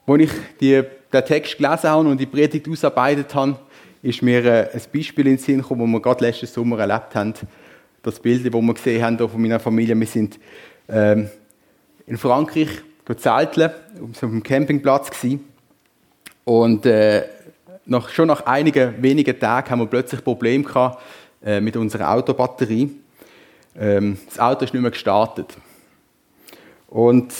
Als 0.07 0.21
ich 0.21 0.31
die, 0.59 0.83
den 1.13 1.25
Text 1.25 1.57
gelesen 1.57 1.89
habe 1.89 2.09
und 2.09 2.19
die 2.19 2.25
Predigt 2.25 2.67
ausarbeitet 2.67 3.33
habe, 3.33 3.59
ist 4.01 4.21
mir 4.21 4.45
äh, 4.45 4.69
ein 4.71 4.81
Beispiel 4.93 5.27
in 5.27 5.33
den 5.33 5.37
Sinn 5.39 5.61
gekommen, 5.61 5.81
das 5.81 5.93
wir 5.93 6.01
gerade 6.01 6.25
letzten 6.25 6.45
Sommer 6.45 6.79
erlebt 6.79 7.15
haben. 7.15 7.33
Das 8.03 8.19
Bild, 8.19 8.45
das 8.45 8.53
wir 8.53 8.73
gesehen 8.73 9.03
haben 9.03 9.17
von 9.17 9.41
meiner 9.41 9.59
Familie. 9.59 9.99
Wir 9.99 10.07
sind 10.07 10.39
ähm, 10.87 11.27
in 12.07 12.17
Frankreich 12.17 12.69
zelteln, 13.17 13.71
auf 14.01 14.23
einem 14.23 14.43
Campingplatz 14.43 15.11
gewesen. 15.11 15.47
Und 16.43 16.85
äh, 16.85 17.23
nach, 17.85 18.09
schon 18.09 18.27
nach 18.27 18.45
einigen 18.45 19.01
wenigen 19.01 19.39
Tagen 19.39 19.69
haben 19.69 19.79
wir 19.79 19.87
plötzlich 19.87 20.23
Probleme 20.23 20.63
gehabt, 20.63 21.01
äh, 21.43 21.61
mit 21.61 21.75
unserer 21.77 22.11
Autobatterie. 22.11 22.91
Ähm, 23.77 24.17
das 24.27 24.39
Auto 24.39 24.65
ist 24.65 24.73
nicht 24.73 24.81
mehr 24.81 24.91
gestartet. 24.91 25.55
Und 26.87 27.33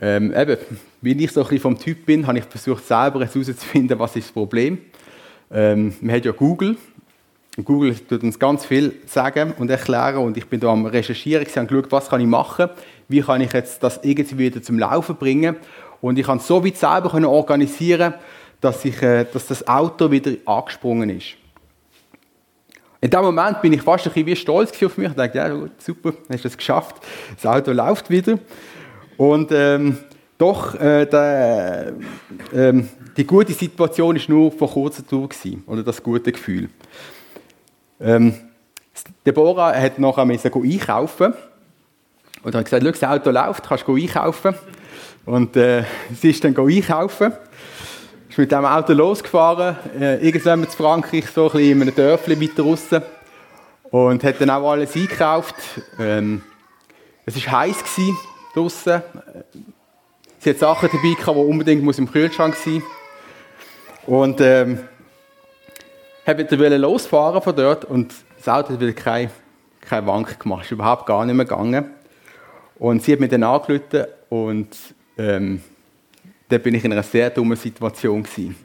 ähm, 0.00 0.34
eben, 0.34 0.56
wie 1.00 1.12
ich 1.24 1.32
so 1.32 1.40
ein 1.40 1.44
bisschen 1.44 1.60
vom 1.60 1.78
Typ 1.78 2.06
bin, 2.06 2.26
habe 2.26 2.38
ich 2.38 2.44
versucht, 2.44 2.86
selber 2.86 3.20
herauszufinden, 3.20 3.98
was 3.98 4.16
ist 4.16 4.28
das 4.28 4.32
Problem. 4.32 4.78
Ähm, 5.50 5.94
man 6.00 6.16
hat 6.16 6.24
ja 6.24 6.32
Google. 6.32 6.76
Google 7.62 7.94
tut 7.94 8.22
uns 8.24 8.38
ganz 8.38 8.64
viel 8.64 8.96
sagen 9.06 9.54
und 9.58 9.70
erklären 9.70 10.24
und 10.24 10.36
ich 10.36 10.46
bin 10.46 10.58
da 10.58 10.68
am 10.68 10.86
Recherchieren, 10.86 11.46
ich 11.46 11.56
habe 11.56 11.68
geschaut, 11.68 11.92
was 11.92 12.08
kann 12.08 12.20
ich 12.20 12.26
machen, 12.26 12.68
wie 13.08 13.20
kann 13.20 13.40
ich 13.40 13.52
jetzt 13.52 13.82
das 13.82 14.00
irgendwie 14.02 14.38
wieder 14.38 14.62
zum 14.62 14.78
Laufen 14.78 15.14
bringen 15.14 15.56
und 16.00 16.18
ich 16.18 16.26
kann 16.26 16.38
es 16.38 16.46
so 16.48 16.64
weit 16.64 16.76
selber 16.76 17.14
organisieren, 17.28 18.14
dass, 18.60 18.84
ich, 18.84 19.00
äh, 19.02 19.24
dass 19.32 19.46
das 19.46 19.68
Auto 19.68 20.10
wieder 20.10 20.32
angesprungen 20.46 21.10
ist. 21.10 21.36
In 23.00 23.10
dem 23.10 23.20
Moment 23.20 23.60
bin 23.60 23.72
ich 23.74 23.82
fast 23.82 24.06
ein 24.06 24.12
bisschen 24.12 24.36
stolz 24.36 24.82
auf 24.82 24.96
mich. 24.96 25.10
Ich 25.10 25.14
dachte, 25.14 25.36
ja, 25.36 25.54
super, 25.78 26.14
hast 26.30 26.44
du 26.44 26.48
es 26.48 26.56
geschafft. 26.56 26.96
Das 27.36 27.44
Auto 27.44 27.70
läuft 27.72 28.08
wieder. 28.08 28.38
Und 29.18 29.52
ähm, 29.52 29.98
doch, 30.38 30.74
äh, 30.74 31.04
der, 31.04 31.92
äh, 32.50 32.72
die 33.16 33.26
gute 33.26 33.52
Situation 33.52 34.16
ist 34.16 34.28
nur 34.30 34.50
vor 34.50 34.70
kurzer 34.70 35.06
Tour 35.06 35.28
oder 35.66 35.82
das 35.82 36.02
gute 36.02 36.32
Gefühl. 36.32 36.70
Ähm, 38.04 38.34
Deborah 39.24 39.74
hat 39.74 39.98
nachher 39.98 40.22
einkaufen 40.22 41.32
und 42.42 42.54
hat 42.54 42.64
gesagt, 42.66 42.84
das 42.84 43.02
Auto 43.02 43.30
läuft, 43.30 43.66
kannst 43.66 43.88
du 43.88 43.96
einkaufen. 43.96 44.54
Und 45.24 45.56
äh, 45.56 45.84
sie 46.20 46.30
ist 46.30 46.44
dann 46.44 46.54
einkaufen, 46.54 47.32
ist 48.28 48.36
mit 48.36 48.52
dem 48.52 48.66
Auto 48.66 48.92
losgefahren, 48.92 49.76
äh, 49.98 50.16
irgendwann 50.16 50.68
zu 50.68 50.76
Frankreich, 50.76 51.26
so 51.30 51.50
ein 51.50 51.60
in 51.60 51.80
einem 51.80 51.94
Dörfli 51.94 52.38
weiter 52.38 52.62
draussen 52.62 53.02
und 53.90 54.22
hat 54.22 54.38
dann 54.38 54.50
auch 54.50 54.70
alles 54.70 54.94
eingekauft. 54.94 55.54
Ähm, 55.98 56.42
es 57.24 57.46
war 57.46 57.60
heiß 57.60 57.76
draussen. 58.54 59.02
Sie 60.40 60.50
hat 60.50 60.58
Sachen 60.58 60.90
dabei 60.92 61.14
gehabt, 61.14 61.38
die 61.38 61.40
unbedingt 61.40 61.98
im 61.98 62.12
Kühlschrank 62.12 62.54
sein. 62.54 62.82
Und 64.06 64.42
ähm, 64.42 64.80
wollte 66.26 66.76
losfahren 66.76 67.42
von 67.42 67.56
dort 67.56 67.84
und 67.84 68.14
das 68.36 68.48
Auto 68.48 68.72
hat 68.72 68.80
wieder 68.80 68.92
keine, 68.92 69.30
keine 69.80 70.06
Wank 70.06 70.40
gemacht. 70.40 70.64
ist 70.64 70.72
überhaupt 70.72 71.06
gar 71.06 71.24
nicht 71.24 71.34
mehr 71.34 71.44
gegangen. 71.44 71.90
Und 72.78 73.02
sie 73.02 73.12
hat 73.12 73.20
mich 73.20 73.30
dann 73.30 73.42
angerufen 73.42 74.04
und 74.28 74.76
ähm, 75.16 75.62
da 76.48 76.58
bin 76.58 76.74
ich 76.74 76.84
in 76.84 76.92
einer 76.92 77.02
sehr 77.02 77.30
dummen 77.30 77.56
Situation 77.56 78.22
gewesen. 78.22 78.56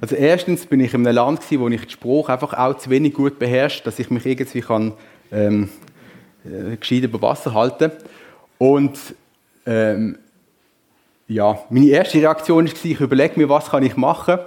Also 0.00 0.14
erstens 0.14 0.66
bin 0.66 0.80
ich 0.80 0.94
in 0.94 1.06
einem 1.06 1.16
Land 1.16 1.40
gewesen, 1.40 1.60
wo 1.60 1.68
ich 1.68 1.80
den 1.80 1.90
Spruch 1.90 2.28
einfach 2.28 2.54
auch 2.54 2.78
zu 2.78 2.90
wenig 2.90 3.14
gut 3.14 3.38
beherrscht, 3.38 3.86
dass 3.86 3.98
ich 3.98 4.10
mich 4.10 4.24
irgendwie 4.24 4.60
kann 4.60 4.92
ähm, 5.32 5.68
äh, 6.44 6.76
gescheit 6.76 7.02
über 7.02 7.20
Wasser 7.20 7.52
halten 7.54 7.90
kann. 7.90 7.98
Und 8.58 8.98
ähm, 9.66 10.18
ja, 11.26 11.58
meine 11.68 11.88
erste 11.88 12.18
Reaktion 12.18 12.66
war, 12.66 12.84
ich 12.84 13.00
überlege 13.00 13.38
mir, 13.38 13.48
was 13.48 13.70
kann 13.70 13.82
ich 13.82 13.96
machen 13.96 14.38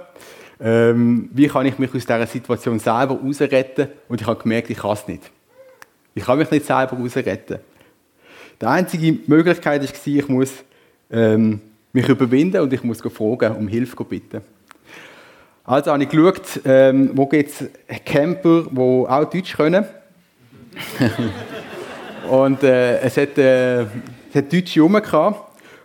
ähm, 0.62 1.28
wie 1.32 1.48
kann 1.48 1.66
ich 1.66 1.78
mich 1.78 1.94
aus 1.94 2.06
dieser 2.06 2.26
Situation 2.26 2.78
selber 2.78 3.18
rausretten 3.18 3.88
und 4.08 4.20
ich 4.20 4.26
habe 4.26 4.40
gemerkt, 4.40 4.70
ich 4.70 4.78
kann 4.78 4.92
es 4.92 5.08
nicht. 5.08 5.30
Ich 6.14 6.24
kann 6.24 6.38
mich 6.38 6.50
nicht 6.50 6.66
selber 6.66 6.96
rausretten. 6.96 7.58
Die 8.60 8.66
einzige 8.66 9.18
Möglichkeit 9.26 9.82
war, 9.82 10.14
ich 10.14 10.28
muss 10.28 10.52
ähm, 11.10 11.60
mich 11.92 12.08
überwinden 12.08 12.60
und 12.60 12.72
ich 12.72 12.82
muss 12.84 13.00
fragen, 13.00 13.56
um 13.56 13.66
Hilfe 13.66 14.04
bitten. 14.04 14.40
Also 15.64 15.92
habe 15.92 16.02
ich 16.02 16.08
geschaut, 16.08 16.60
ähm, 16.64 17.10
wo 17.14 17.26
gibt 17.26 17.50
es 17.50 17.68
Camper, 18.04 18.66
die 18.70 18.78
auch 18.78 19.24
Deutsch 19.30 19.56
können. 19.56 19.84
Und 22.28 22.62
äh, 22.62 23.00
es, 23.00 23.16
hat, 23.16 23.36
äh, 23.36 23.82
es 23.82 24.34
hat 24.34 24.52
Deutsche 24.52 24.80
rum 24.80 25.00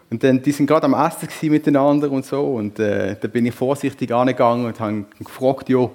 Und 0.10 0.24
dann, 0.24 0.42
die 0.42 0.52
sind 0.52 0.68
gerade 0.68 0.86
am 0.86 0.94
Essen 0.94 1.52
miteinander 1.52 2.10
und 2.12 2.26
so. 2.26 2.56
Und 2.56 2.80
äh, 2.80 3.16
da 3.20 3.28
bin 3.28 3.46
ich 3.46 3.54
vorsichtig 3.54 4.12
angegangen 4.14 4.66
und 4.66 4.80
habe 4.80 5.06
gefragt, 5.20 5.70
ja, 5.70 5.90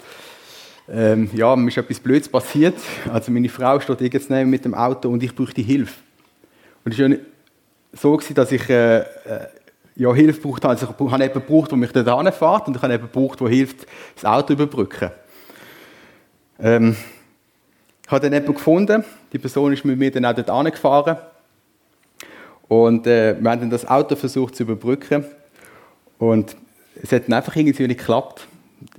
ähm, 0.90 1.30
ja, 1.32 1.56
mir 1.56 1.68
ist 1.68 1.78
etwas 1.78 2.00
Blödes 2.00 2.28
passiert. 2.28 2.74
Also 3.10 3.32
meine 3.32 3.48
Frau 3.48 3.80
steht 3.80 4.12
jetzt 4.12 4.30
neben 4.30 4.50
mit 4.50 4.64
dem 4.64 4.74
Auto 4.74 5.08
und 5.08 5.22
ich 5.22 5.34
brauche 5.34 5.54
die 5.54 5.62
Hilfe. 5.62 5.94
Und 6.84 6.92
es 6.92 6.98
war 6.98 7.16
so, 7.92 8.16
gewesen, 8.16 8.34
dass 8.34 8.52
ich 8.52 8.68
äh, 8.68 8.98
äh, 8.98 9.04
ja, 9.96 10.12
Hilfe 10.12 10.40
braucht 10.40 10.64
habe. 10.64 10.74
Also 10.74 10.86
ich 10.86 10.92
habe 10.92 11.10
jemanden 11.10 11.32
gebraucht, 11.32 11.70
der 11.70 11.78
mich 11.78 11.92
dort 11.92 12.08
hinfährt 12.08 12.66
und 12.66 12.76
ich 12.76 12.82
habe 12.82 12.92
jemanden 12.92 13.12
gebraucht, 13.12 13.40
der 13.40 13.48
hilft, 13.48 13.86
das 14.14 14.24
Auto 14.24 14.52
überbrücken. 14.52 15.10
Ähm, 16.60 16.96
ich 18.04 18.10
habe 18.10 18.20
dann 18.20 18.32
jemanden 18.32 18.54
gefunden. 18.54 19.04
Die 19.32 19.38
Person 19.38 19.72
ist 19.72 19.84
mit 19.84 19.98
mir 19.98 20.10
dann 20.10 20.26
auch 20.26 20.34
dort 20.34 20.50
angefahren. 20.50 21.16
Und 22.72 23.06
äh, 23.06 23.36
wir 23.38 23.50
haben 23.50 23.60
dann 23.60 23.68
das 23.68 23.86
Auto 23.86 24.16
versucht 24.16 24.56
zu 24.56 24.62
überbrücken. 24.62 25.26
Und 26.16 26.56
es 27.02 27.12
hat 27.12 27.24
dann 27.28 27.34
einfach 27.34 27.54
irgendwie 27.54 27.86
nicht 27.86 27.98
geklappt. 27.98 28.46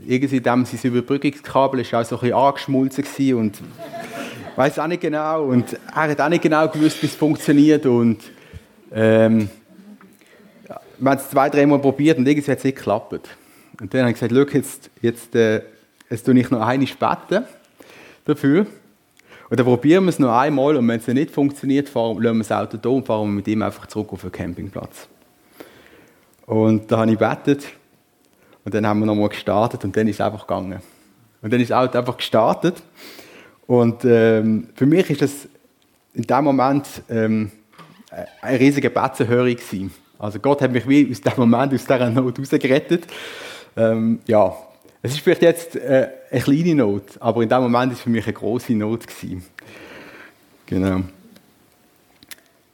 Irgendwie 0.05 0.39
dem 0.39 0.63
sein 0.63 0.79
Überbrückungskabel 0.83 1.83
war 1.91 2.01
auch 2.01 2.05
so 2.05 2.17
ein 2.17 2.21
bisschen 2.21 2.37
angeschmolzen 2.37 3.33
und 3.33 3.61
ich 4.51 4.57
weiß 4.57 4.77
auch 4.77 4.85
nicht 4.85 5.01
genau. 5.01 5.45
Und 5.45 5.73
er 5.73 6.09
hat 6.09 6.21
auch 6.21 6.29
nicht 6.29 6.43
genau 6.43 6.67
gewusst, 6.67 7.01
wie 7.01 7.07
es 7.07 7.15
funktioniert. 7.15 7.87
Und 7.87 8.19
ähm, 8.93 9.49
wir 10.99 11.09
haben 11.09 11.17
es 11.17 11.31
zwei, 11.31 11.49
dreimal 11.49 11.79
probiert 11.79 12.19
und 12.19 12.27
irgendwie 12.27 12.51
hat 12.51 12.59
es 12.59 12.63
nicht 12.63 12.77
geklappt. 12.77 13.27
Und 13.81 13.91
dann 13.91 14.01
habe 14.01 14.11
ich 14.11 14.19
gesagt, 14.19 14.33
schau, 14.35 14.55
jetzt, 14.55 14.91
jetzt, 15.01 15.35
äh, 15.35 15.63
jetzt 16.11 16.23
tue 16.23 16.37
ich 16.37 16.51
noch 16.51 16.61
eine 16.61 16.85
beten 16.85 17.43
dafür. 18.23 18.67
Und 19.49 19.59
dann 19.59 19.65
probieren 19.65 20.05
wir 20.05 20.09
es 20.09 20.19
noch 20.19 20.33
einmal 20.33 20.75
und 20.77 20.87
wenn 20.87 20.99
es 20.99 21.07
nicht 21.07 21.31
funktioniert, 21.31 21.89
fahren, 21.89 22.21
lassen 22.21 22.37
wir 22.37 22.43
das 22.43 22.51
Auto 22.51 22.77
da 22.77 22.89
und 22.89 23.05
fahren 23.05 23.35
mit 23.35 23.47
ihm 23.47 23.61
einfach 23.61 23.85
zurück 23.87 24.13
auf 24.13 24.21
den 24.21 24.31
Campingplatz. 24.31 25.07
Und 26.45 26.91
da 26.91 26.99
habe 26.99 27.11
ich 27.11 27.19
gebetet 27.19 27.65
und 28.65 28.73
dann 28.73 28.85
haben 28.87 28.99
wir 28.99 29.05
nochmal 29.05 29.29
gestartet 29.29 29.83
und 29.83 29.95
dann 29.95 30.07
ist 30.07 30.15
es 30.15 30.21
einfach 30.21 30.47
gegangen. 30.47 30.81
Und 31.41 31.53
dann 31.53 31.59
ist 31.59 31.71
das 31.71 31.77
Auto 31.77 31.97
einfach 31.97 32.17
gestartet 32.17 32.81
und 33.67 34.05
ähm, 34.05 34.69
für 34.75 34.85
mich 34.85 35.09
ist 35.09 35.21
es 35.21 35.47
in 36.13 36.23
dem 36.23 36.43
Moment 36.43 36.87
ähm, 37.09 37.51
eine 38.41 38.59
riesige 38.59 38.89
Betzenhörung 38.89 39.55
gewesen. 39.55 39.93
Also 40.19 40.39
Gott 40.39 40.61
hat 40.61 40.71
mich 40.71 40.87
wie 40.87 41.09
aus 41.11 41.21
dem 41.21 41.33
Moment, 41.37 41.73
aus 41.73 41.85
dieser 41.85 42.09
Not 42.09 42.39
rausgerettet. 42.39 43.07
Ähm, 43.75 44.19
ja, 44.27 44.55
es 45.05 45.11
ist 45.11 45.19
vielleicht 45.19 45.41
jetzt 45.41 45.75
äh, 45.75 46.07
eine 46.31 46.41
kleine 46.41 46.75
Not, 46.75 47.03
aber 47.19 47.43
in 47.43 47.49
dem 47.49 47.61
Moment 47.61 47.91
war 47.91 47.91
es 47.91 48.01
für 48.01 48.09
mich 48.09 48.23
eine 48.23 48.33
große 48.33 48.73
Not. 48.73 49.05
Gewesen. 49.05 49.43
Genau. 50.65 51.01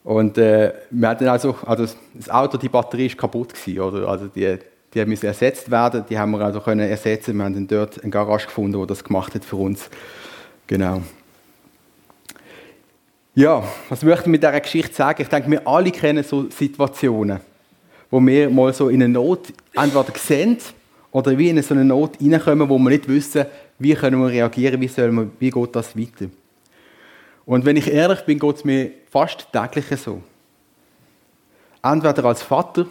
Und 0.04 0.38
äh, 0.38 0.72
wir 0.92 1.10
hatten 1.10 1.28
also, 1.28 1.56
also 1.66 1.88
das 2.14 2.30
Auto, 2.30 2.60
die 2.60 2.70
Batterie 2.70 3.08
ist 3.08 3.18
kaputt 3.18 3.54
gewesen, 3.54 3.80
oder? 3.80 4.08
Also 4.08 4.28
die, 4.28 4.60
die 4.94 5.06
müssen 5.06 5.26
ersetzt 5.26 5.72
werden, 5.72 6.06
die 6.08 6.20
haben 6.20 6.32
wir 6.32 6.42
also 6.42 6.62
können 6.62 6.88
ersetzen. 6.88 7.36
Wir 7.36 7.46
haben 7.46 7.56
dann 7.56 7.68
dort 7.68 8.02
eine 8.02 8.12
Garage 8.12 8.46
gefunden, 8.46 8.78
wo 8.78 8.86
das 8.86 9.04
gemacht 9.04 9.34
hat 9.34 9.44
für 9.44 9.56
uns. 9.56 9.90
Genau. 10.68 11.02
Ja, 13.34 13.64
was 13.90 14.04
möchte 14.04 14.26
ich 14.26 14.28
mit 14.28 14.44
dieser 14.44 14.60
Geschichte 14.60 14.94
sagen? 14.94 15.24
Ich 15.24 15.30
denke, 15.30 15.50
wir 15.50 15.68
alle 15.68 15.90
kennen 15.90 16.24
so 16.24 16.48
Situationen, 16.52 17.40
wo 18.12 18.20
wir 18.22 18.52
mal 18.52 18.72
so 18.72 18.90
in 18.90 19.02
eine 19.02 19.14
Not 19.14 19.52
entweder 19.74 20.14
sehen 20.16 20.58
oder 21.12 21.38
wie 21.38 21.50
in 21.50 21.62
so 21.62 21.74
eine 21.74 21.86
Not 21.86 22.18
reinkommen, 22.22 22.70
wo 22.70 22.78
wir 22.78 22.90
nicht 22.90 23.08
wissen, 23.08 23.46
wie 23.80 23.94
können 23.94 24.22
wir 24.22 24.30
reagieren, 24.30 24.80
wie, 24.80 24.88
sollen 24.88 25.16
wir, 25.16 25.30
wie 25.40 25.50
geht 25.50 25.76
das 25.76 25.98
weiter. 25.98 26.28
Und 27.46 27.66
wenn 27.66 27.78
ich 27.78 27.88
ehrlich 27.88 28.22
bin, 28.22 28.38
geht 28.38 28.56
es 28.58 28.64
mir 28.64 28.92
fast 29.10 29.48
täglich 29.52 29.86
so. 30.00 30.22
Entweder 31.82 32.26
als 32.26 32.44
Vater, 32.44 32.86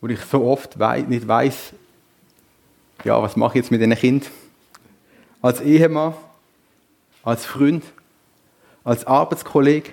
wo 0.00 0.06
ich 0.06 0.20
so 0.20 0.44
oft 0.44 0.76
nicht 1.08 1.26
weiß, 1.26 1.72
ja, 3.04 3.20
was 3.20 3.34
mache 3.36 3.58
ich 3.58 3.64
jetzt 3.64 3.70
mit 3.70 3.80
diesen 3.80 3.94
Kind? 3.94 4.30
Als 5.42 5.60
Ehemann, 5.60 6.14
als 7.24 7.46
Freund, 7.46 7.82
als 8.84 9.06
Arbeitskollege, 9.06 9.92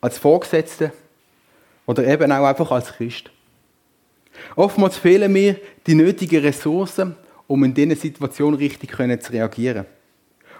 als 0.00 0.18
Vorgesetzter 0.18 0.92
oder 1.86 2.06
eben 2.06 2.30
auch 2.32 2.44
einfach 2.44 2.70
als 2.70 2.92
Christ. 2.92 3.30
Oftmals 4.56 4.96
fehlen 4.96 5.32
mir 5.32 5.56
die 5.86 5.94
nötigen 5.94 6.42
Ressourcen, 6.42 7.14
um 7.46 7.64
in 7.64 7.74
diesen 7.74 7.96
Situationen 7.96 8.58
richtig 8.58 8.90
zu 8.90 9.32
reagieren. 9.32 9.86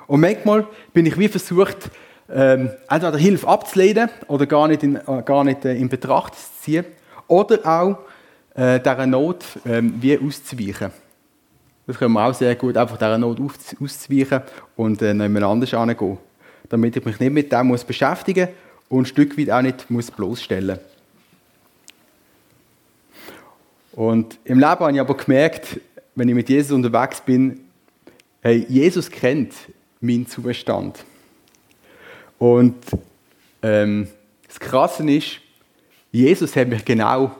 Und 0.06 0.20
manchmal 0.20 0.66
bin 0.92 1.06
ich 1.06 1.16
wie 1.18 1.28
versucht, 1.28 1.90
ähm, 2.32 2.70
entweder 2.88 3.18
Hilfe 3.18 3.46
abzulehnen 3.46 4.08
oder 4.28 4.46
gar 4.46 4.68
nicht 4.68 4.82
in, 4.82 4.96
äh, 4.96 5.22
gar 5.24 5.44
nicht, 5.44 5.64
äh, 5.64 5.74
in 5.74 5.88
Betracht 5.88 6.34
zu 6.34 6.46
ziehen 6.60 6.84
oder 7.26 7.58
auch 7.64 7.98
äh, 8.54 8.80
dieser 8.80 9.06
Not 9.06 9.44
ähm, 9.66 9.94
wie 10.00 10.18
auszuweichen. 10.18 10.90
Das 11.86 11.98
können 11.98 12.12
wir 12.12 12.24
auch 12.24 12.34
sehr 12.34 12.54
gut, 12.54 12.76
einfach 12.76 12.96
dieser 12.96 13.18
Not 13.18 13.38
auszuweichen 13.40 14.42
und 14.76 15.02
äh, 15.02 15.12
jemand 15.12 15.44
anders 15.44 15.74
angehen. 15.74 16.18
Damit 16.68 16.96
ich 16.96 17.04
mich 17.04 17.18
nicht 17.18 17.32
mit 17.32 17.52
dem 17.52 17.66
muss 17.66 17.84
beschäftigen 17.84 18.48
und 18.88 19.02
ein 19.02 19.06
Stück 19.06 19.36
weit 19.38 19.50
auch 19.50 19.62
nicht 19.62 19.90
muss 19.90 20.10
bloßstellen 20.10 20.76
muss. 20.76 20.99
Und 23.92 24.38
im 24.44 24.58
Leben 24.58 24.66
habe 24.66 24.92
ich 24.92 25.00
aber 25.00 25.16
gemerkt, 25.16 25.80
wenn 26.14 26.28
ich 26.28 26.34
mit 26.34 26.48
Jesus 26.48 26.72
unterwegs 26.72 27.20
bin, 27.20 27.60
hey, 28.42 28.64
Jesus 28.68 29.10
kennt 29.10 29.52
meinen 30.00 30.26
Zustand. 30.26 31.04
Und 32.38 32.76
ähm, 33.62 34.08
das 34.46 34.60
Krasse 34.60 35.08
ist, 35.10 35.40
Jesus 36.12 36.56
hat 36.56 36.68
mich 36.68 36.84
genau 36.84 37.32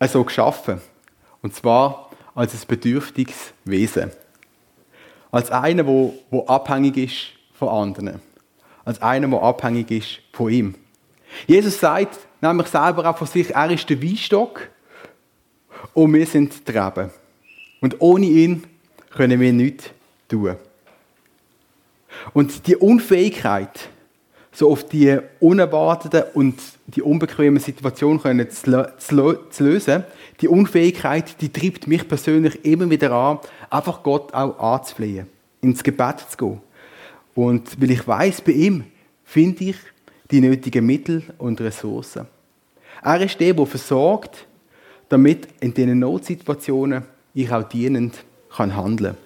so 0.00 0.24
geschaffen. 0.24 0.80
Und 1.42 1.54
zwar 1.54 2.10
als 2.34 2.54
ein 2.54 2.60
bedürftiges 2.66 3.52
Wesen. 3.64 4.10
Als 5.30 5.50
einer, 5.50 5.84
der, 5.84 6.12
der 6.30 6.50
abhängig 6.50 6.96
ist 6.96 7.14
von 7.58 7.68
anderen. 7.68 8.20
Als 8.84 9.00
einer, 9.00 9.28
der 9.28 9.42
abhängig 9.42 9.90
ist 9.90 10.18
von 10.32 10.50
ihm. 10.50 10.74
Jesus 11.46 11.80
sagt 11.80 12.18
nämlich 12.40 12.66
selber 12.68 13.08
auch 13.08 13.16
von 13.16 13.26
sich, 13.26 13.54
er 13.54 13.70
ist 13.70 13.88
der 13.88 14.02
Weinstock 14.02 14.68
und 15.94 16.14
wir 16.14 16.26
sind 16.26 16.66
die 16.66 16.72
Reben. 16.72 17.10
Und 17.80 18.00
ohne 18.00 18.26
ihn 18.26 18.64
können 19.10 19.40
wir 19.40 19.52
nichts 19.52 19.90
tun. 20.28 20.56
Und 22.32 22.66
die 22.66 22.76
Unfähigkeit, 22.76 23.88
so 24.52 24.70
auf 24.70 24.88
die 24.88 25.18
unerwarteten 25.40 26.24
und 26.34 26.58
die 26.86 27.02
unbequeme 27.02 27.60
Situation 27.60 28.20
können 28.20 28.50
zu, 28.50 28.90
zu, 28.98 29.34
zu 29.50 29.64
lösen, 29.64 30.04
die 30.40 30.48
Unfähigkeit, 30.48 31.40
die 31.40 31.52
treibt 31.52 31.86
mich 31.86 32.08
persönlich 32.08 32.64
immer 32.64 32.88
wieder 32.88 33.12
an, 33.12 33.38
einfach 33.68 34.02
Gott 34.02 34.32
auch 34.32 34.58
anzuflehen, 34.58 35.26
ins 35.60 35.82
Gebet 35.82 36.20
zu 36.30 36.36
gehen. 36.36 36.60
Und 37.34 37.80
weil 37.80 37.90
ich 37.90 38.06
weiß, 38.06 38.40
bei 38.40 38.52
ihm 38.52 38.84
finde 39.24 39.64
ich 39.64 39.76
die 40.30 40.40
nötigen 40.40 40.84
Mittel 40.86 41.22
und 41.38 41.60
Ressourcen. 41.60 42.26
Er 43.02 43.20
ist 43.20 43.38
der, 43.38 43.52
der 43.52 43.66
versorgt, 43.66 44.46
damit 45.08 45.48
in 45.60 45.74
diesen 45.74 45.98
Notsituationen 45.98 47.04
ich 47.34 47.52
auch 47.52 47.64
dienend 47.64 48.24
kann 48.50 48.74
handeln 48.74 49.16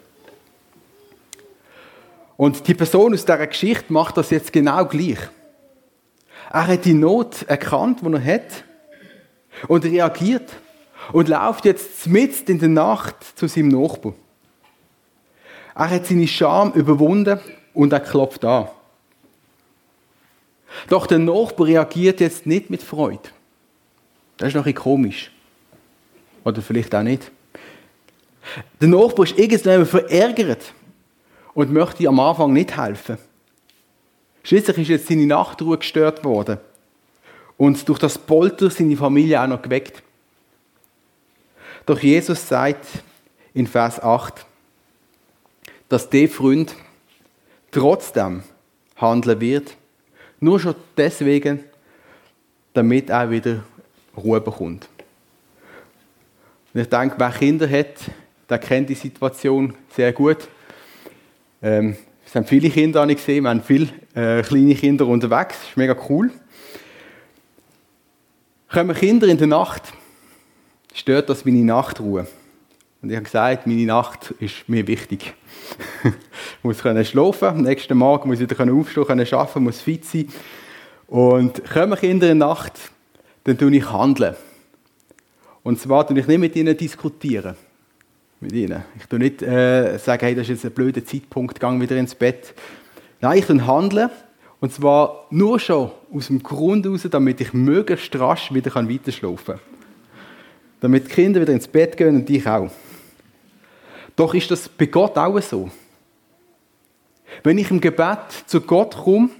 Und 2.36 2.66
die 2.66 2.74
Person 2.74 3.14
aus 3.14 3.24
dieser 3.24 3.46
Geschichte 3.46 3.92
macht 3.92 4.16
das 4.16 4.30
jetzt 4.30 4.52
genau 4.52 4.84
gleich. 4.84 5.18
Er 6.52 6.66
hat 6.66 6.84
die 6.84 6.94
Not 6.94 7.42
erkannt, 7.42 8.00
die 8.02 8.12
er 8.12 8.24
hat, 8.24 8.64
und 9.68 9.84
reagiert 9.84 10.50
und 11.12 11.28
läuft 11.28 11.64
jetzt 11.64 12.06
mitten 12.06 12.52
in 12.52 12.58
der 12.58 12.68
Nacht 12.68 13.16
zu 13.38 13.46
seinem 13.46 13.68
Nachbarn. 13.68 14.14
Er 15.74 15.90
hat 15.90 16.06
seine 16.06 16.26
Scham 16.26 16.72
überwunden 16.72 17.38
und 17.74 17.92
er 17.92 18.00
klopft 18.00 18.44
an. 18.44 18.68
Doch 20.88 21.06
der 21.06 21.18
Nachbar 21.18 21.66
reagiert 21.66 22.20
jetzt 22.20 22.46
nicht 22.46 22.70
mit 22.70 22.82
Freude. 22.82 23.28
Das 24.36 24.48
ist 24.48 24.54
noch 24.54 24.66
ein 24.66 24.74
komisch. 24.74 25.30
Oder 26.44 26.62
vielleicht 26.62 26.94
auch 26.94 27.02
nicht. 27.02 27.30
Der 28.80 28.88
Nachbar 28.88 29.26
ist 29.26 29.38
irgendwann 29.38 29.86
verärgert 29.86 30.72
und 31.54 31.72
möchte 31.72 32.08
am 32.08 32.20
Anfang 32.20 32.52
nicht 32.52 32.76
helfen. 32.76 33.18
Schließlich 34.42 34.78
ist 34.78 34.88
jetzt 34.88 35.06
seine 35.08 35.26
Nachtruhe 35.26 35.78
gestört 35.78 36.24
worden 36.24 36.58
und 37.56 37.86
durch 37.88 37.98
das 37.98 38.16
Polter 38.16 38.70
seine 38.70 38.96
Familie 38.96 39.40
auch 39.42 39.46
noch 39.46 39.60
geweckt. 39.60 40.02
Doch 41.84 42.00
Jesus 42.00 42.48
sagt 42.48 42.86
in 43.52 43.66
Vers 43.66 44.00
8, 44.00 44.46
dass 45.88 46.08
der 46.08 46.28
Freund 46.28 46.74
trotzdem 47.70 48.42
handeln 48.96 49.40
wird, 49.40 49.76
nur 50.40 50.58
schon 50.58 50.74
deswegen, 50.96 51.64
damit 52.72 53.10
er 53.10 53.30
wieder 53.30 53.62
Ruhe 54.16 54.40
bekommt. 54.40 54.88
Und 56.72 56.80
ich 56.80 56.88
denke, 56.88 57.16
wer 57.18 57.30
Kinder 57.30 57.68
hat, 57.68 57.96
der 58.48 58.58
kennt 58.58 58.88
die 58.88 58.94
Situation 58.94 59.74
sehr 59.94 60.12
gut. 60.12 60.48
Ähm, 61.62 61.96
es 62.24 62.34
haben 62.34 62.44
viele 62.44 62.70
Kinder 62.70 63.00
habe 63.00 63.10
ich 63.10 63.18
gesehen, 63.18 63.42
wir 63.42 63.50
haben 63.50 63.62
viele 63.62 63.88
äh, 64.14 64.42
kleine 64.42 64.74
Kinder 64.74 65.06
unterwegs, 65.06 65.56
das 65.58 65.68
ist 65.70 65.76
mega 65.76 65.96
cool. 66.08 66.30
Kommen 68.68 68.94
Kinder 68.94 69.26
in 69.26 69.36
der 69.36 69.48
Nacht 69.48 69.92
stört 70.94 71.28
das 71.28 71.44
meine 71.44 71.64
Nachtruhe. 71.64 72.26
Und 73.02 73.10
ich 73.10 73.16
habe 73.16 73.24
gesagt, 73.24 73.66
meine 73.66 73.86
Nacht 73.86 74.32
ist 74.38 74.68
mir 74.68 74.86
wichtig. 74.86 75.34
ich 76.04 76.12
muss 76.62 76.78
können 76.78 77.04
schlafen, 77.04 77.48
am 77.48 77.62
nächsten 77.62 77.96
Morgen 77.96 78.28
muss 78.28 78.40
ich 78.40 78.48
wieder 78.48 78.72
aufstehen, 78.72 79.06
können 79.06 79.26
arbeiten, 79.32 79.64
muss 79.64 79.80
fit 79.80 80.04
sein. 80.04 80.28
Und 81.08 81.64
kommen 81.64 81.98
Kinder 81.98 82.30
in 82.30 82.38
der 82.38 82.46
Nacht, 82.46 82.74
dann 83.44 83.58
tue 83.58 83.74
ich 83.74 83.90
handeln. 83.90 84.36
Und 85.62 85.78
zwar 85.78 86.06
tue 86.06 86.18
ich 86.18 86.26
nicht 86.26 86.38
mit 86.38 86.56
ihnen 86.56 86.76
diskutieren. 86.76 87.54
Mit 88.40 88.52
ihnen. 88.52 88.84
Ich 88.98 89.06
tue 89.06 89.18
nicht 89.18 89.42
äh, 89.42 89.98
sagen, 89.98 90.24
hey, 90.24 90.34
das 90.34 90.44
ist 90.44 90.48
jetzt 90.48 90.64
ein 90.64 90.72
blöder 90.72 91.04
Zeitpunkt, 91.04 91.60
gang 91.60 91.80
wieder 91.80 91.96
ins 91.96 92.14
Bett. 92.14 92.54
Nein, 93.20 93.38
ich 93.38 93.46
tue 93.46 93.66
handeln. 93.66 94.10
Und 94.60 94.72
zwar 94.72 95.26
nur 95.30 95.58
schon 95.58 95.90
aus 96.12 96.26
dem 96.26 96.42
Grund 96.42 96.84
heraus, 96.84 97.06
damit 97.10 97.40
ich 97.40 97.52
möglichst 97.52 98.14
rasch 98.18 98.52
wieder 98.52 98.74
weiterschlafen 98.74 99.54
kann. 99.54 99.60
Damit 100.80 101.06
die 101.06 101.10
Kinder 101.10 101.40
wieder 101.40 101.52
ins 101.52 101.68
Bett 101.68 101.96
gehen 101.96 102.16
und 102.16 102.30
ich 102.30 102.46
auch. 102.46 102.70
Doch 104.16 104.34
ist 104.34 104.50
das 104.50 104.68
bei 104.68 104.86
Gott 104.86 105.16
auch 105.16 105.40
so. 105.40 105.70
Wenn 107.42 107.58
ich 107.58 107.70
im 107.70 107.80
Gebet 107.80 108.18
zu 108.46 108.60
Gott 108.60 108.96
komme, 108.96 109.30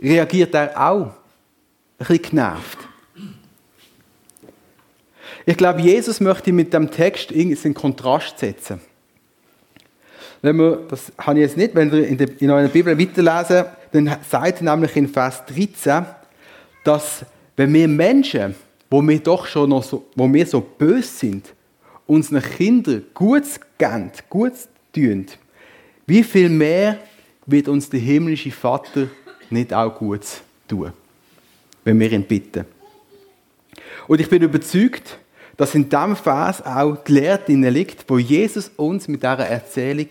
reagiert 0.00 0.54
er 0.54 0.80
auch 0.80 1.06
ein 1.06 1.12
bisschen 1.98 2.22
genervt. 2.22 2.83
Ich 5.46 5.56
glaube, 5.56 5.80
Jesus 5.80 6.20
möchte 6.20 6.52
mit 6.52 6.72
dem 6.72 6.90
Text 6.90 7.30
in 7.30 7.74
Kontrast 7.74 8.38
setzen. 8.38 8.80
Wenn 10.40 10.56
wir, 10.56 10.76
das 10.88 11.12
habe 11.18 11.38
ich 11.38 11.46
jetzt 11.46 11.56
nicht, 11.56 11.74
wenn 11.74 11.90
wir 11.90 12.06
in, 12.06 12.18
der, 12.18 12.28
in 12.40 12.50
eurer 12.50 12.68
Bibel 12.68 12.98
weiterlesen, 12.98 13.64
dann 13.92 14.16
sagt 14.28 14.62
nämlich 14.62 14.96
in 14.96 15.08
Vers 15.08 15.42
13, 15.46 16.04
dass 16.82 17.24
wenn 17.56 17.72
wir 17.72 17.88
Menschen, 17.88 18.54
wo 18.90 19.00
wir 19.02 19.18
doch 19.20 19.46
schon 19.46 19.70
noch 19.70 19.82
so, 19.82 20.06
wo 20.14 20.32
wir 20.32 20.46
so 20.46 20.60
böse 20.60 21.08
sind, 21.08 21.52
unseren 22.06 22.42
Kindern 22.42 23.04
Gutes 23.14 23.58
geben, 23.78 24.10
Gutes 24.28 24.68
tun, 24.94 25.26
wie 26.06 26.22
viel 26.22 26.48
mehr 26.48 26.98
wird 27.46 27.68
uns 27.68 27.88
der 27.88 28.00
himmlische 28.00 28.50
Vater 28.50 29.08
nicht 29.50 29.72
auch 29.72 29.94
Gutes 29.94 30.42
tun, 30.68 30.92
wenn 31.84 31.98
wir 31.98 32.12
ihn 32.12 32.24
bitten. 32.24 32.66
Und 34.06 34.20
ich 34.20 34.28
bin 34.28 34.42
überzeugt, 34.42 35.18
dass 35.56 35.74
in 35.74 35.88
diesem 35.88 36.16
Vers 36.16 36.64
auch 36.64 36.96
die 37.04 37.12
Lehre 37.12 37.38
drin 37.38 37.62
liegt, 37.62 38.08
wo 38.08 38.18
Jesus 38.18 38.70
uns 38.76 39.08
mit 39.08 39.22
dieser 39.22 39.46
Erzählung 39.46 40.08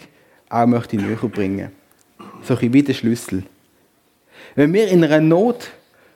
auch 0.49 0.65
möchte 0.65 0.95
näher 0.95 1.17
bringen. 1.17 1.71
So 2.43 2.55
ein 2.55 2.73
wie 2.73 2.83
der 2.83 2.93
Schlüssel. 2.93 3.43
Wenn 4.55 4.73
wir 4.73 4.87
in 4.87 5.03
einer 5.03 5.19
Not 5.19 5.71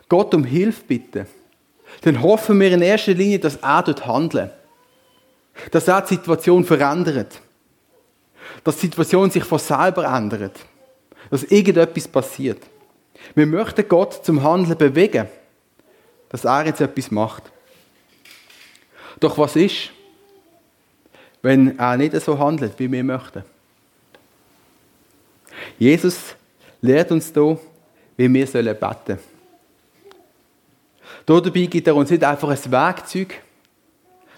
Gott 0.10 0.34
um 0.34 0.44
Hilfe 0.44 0.84
bitten, 0.88 1.26
dann 2.02 2.22
hoffen 2.22 2.60
wir 2.60 2.72
in 2.72 2.82
erster 2.82 3.14
Linie, 3.14 3.40
dass 3.40 3.58
er 3.58 3.84
dort 3.84 4.06
handelt. 4.06 4.52
Dass 5.72 5.88
er 5.88 6.02
die 6.02 6.16
Situation 6.16 6.64
verändert. 6.64 7.42
Dass 8.64 8.78
die 8.78 8.88
Situation 8.88 9.32
sich 9.32 9.44
von 9.44 9.60
selber 9.60 10.06
ändert. 10.06 10.58
Dass 11.30 11.44
irgendetwas 11.44 12.08
passiert. 12.08 12.62
Wir 13.34 13.48
möchten 13.48 13.88
Gott 13.88 14.24
zum 14.24 14.44
Handeln 14.44 14.78
bewegen. 14.78 15.28
Dass 16.30 16.46
er 16.46 16.68
jetzt 16.68 16.82
etwas 16.82 17.10
macht. 17.10 17.52
Doch 19.20 19.38
was 19.38 19.56
ist, 19.56 19.92
wenn 21.42 21.78
er 21.78 21.98
nicht 21.98 22.20
so 22.22 22.38
handelt, 22.38 22.74
wie 22.78 22.92
wir 22.92 23.04
möchten? 23.04 23.44
Jesus 25.80 26.36
lehrt 26.82 27.12
uns 27.12 27.32
hier, 27.34 27.60
wie 28.16 28.34
wir 28.34 28.46
beten 28.46 28.76
sollen. 28.76 29.20
Dabei 31.26 31.66
gibt 31.66 31.88
er 31.88 31.96
uns 31.96 32.10
nicht 32.10 32.24
einfach 32.24 32.50
ein 32.50 32.72
Werkzeug, 32.72 33.42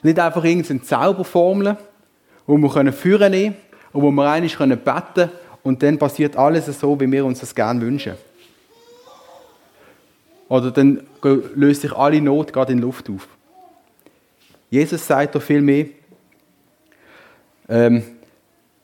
nicht 0.02 0.20
einfach 0.20 0.44
irgendeine 0.44 0.82
Zauberformel, 0.82 1.78
wo 2.48 2.58
wir 2.58 2.70
können 2.70 2.94
führen 2.94 3.32
können 3.32 3.56
und 3.92 4.02
wo 4.02 4.12
wir 4.12 4.30
eigentlich 4.30 4.58
beten 4.58 4.82
können 4.86 5.30
und 5.64 5.84
dann 5.84 5.98
passiert 5.98 6.36
alles 6.36 6.66
so, 6.66 7.00
wie 7.00 7.12
wir 7.12 7.26
uns 7.26 7.42
das 7.42 7.54
gerne 7.54 7.82
wünschen. 7.82 8.14
Oder 10.48 10.72
dann 10.72 11.06
löst 11.22 11.82
sich 11.82 11.94
alle 11.94 12.22
Not 12.22 12.54
gerade 12.54 12.72
in 12.72 12.80
Luft 12.80 13.10
auf. 13.10 13.28
Jesus 14.70 15.06
sagt 15.06 15.36
doch 15.36 15.42
viel 15.42 15.62
mehr, 15.62 15.86
ähm, 17.68 18.04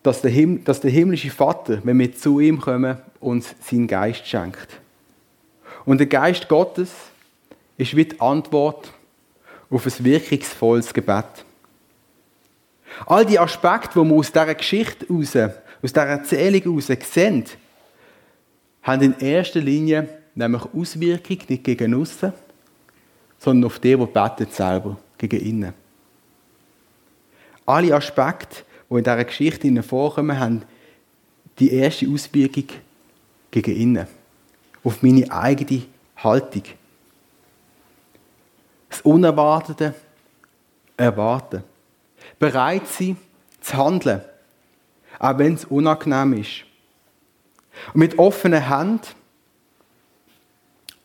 dass, 0.03 0.21
der 0.21 0.31
Him 0.31 0.63
dass 0.63 0.79
der 0.79 0.91
himmlische 0.91 1.29
Vater, 1.29 1.79
wenn 1.83 1.99
wir 1.99 2.15
zu 2.15 2.39
ihm 2.39 2.59
kommen, 2.59 2.97
uns 3.19 3.55
seinen 3.61 3.87
Geist 3.87 4.27
schenkt. 4.27 4.79
Und 5.85 5.99
der 5.99 6.07
Geist 6.07 6.47
Gottes 6.47 6.91
ist 7.77 7.95
wie 7.95 8.05
die 8.05 8.19
Antwort 8.19 8.91
auf 9.69 9.85
ein 9.85 10.05
wirkungsvolles 10.05 10.93
Gebet. 10.93 11.45
All 13.05 13.25
die 13.25 13.39
Aspekte, 13.39 13.99
die 13.99 14.09
wir 14.09 14.15
aus 14.15 14.31
dieser 14.31 14.55
Geschichte 14.55 15.05
heraus, 15.07 15.35
aus 15.35 15.93
dieser 15.93 16.05
Erzählung 16.05 16.61
heraus 16.61 17.11
sehen, 17.11 17.45
haben 18.83 19.01
in 19.01 19.19
erster 19.19 19.59
Linie 19.59 20.07
nämlich 20.35 20.61
Auswirkungen 20.73 21.41
nicht 21.47 21.63
gegen 21.63 21.95
außen, 21.95 22.33
sondern 23.39 23.65
auf 23.65 23.79
die, 23.79 23.95
die 23.95 24.05
beten 24.05 24.47
selber, 24.51 24.97
gegen 25.29 25.45
innen. 25.45 25.73
Alle 27.65 27.95
Aspekte, 27.95 28.63
die 28.89 28.95
in 28.95 29.03
dieser 29.03 29.23
Geschichte 29.23 29.83
vorkommen, 29.83 30.39
haben 30.39 30.63
die 31.59 31.71
erste 31.73 32.07
Auswirkung 32.07 32.65
gegen 33.51 33.75
innen. 33.75 34.07
Auf 34.83 35.01
meine 35.01 35.31
eigene 35.31 35.83
Haltung. 36.17 36.63
Das 38.89 39.01
Unerwartete 39.01 39.95
erwarten. 40.95 41.63
Bereit 42.39 42.87
sein, 42.87 43.17
zu 43.61 43.77
handeln. 43.77 44.21
Auch 45.19 45.37
wenn 45.37 45.55
es 45.55 45.65
unangenehm 45.65 46.33
ist. 46.33 46.65
Und 47.93 47.99
mit 47.99 48.19
offenen 48.19 48.67
Händen 48.67 49.07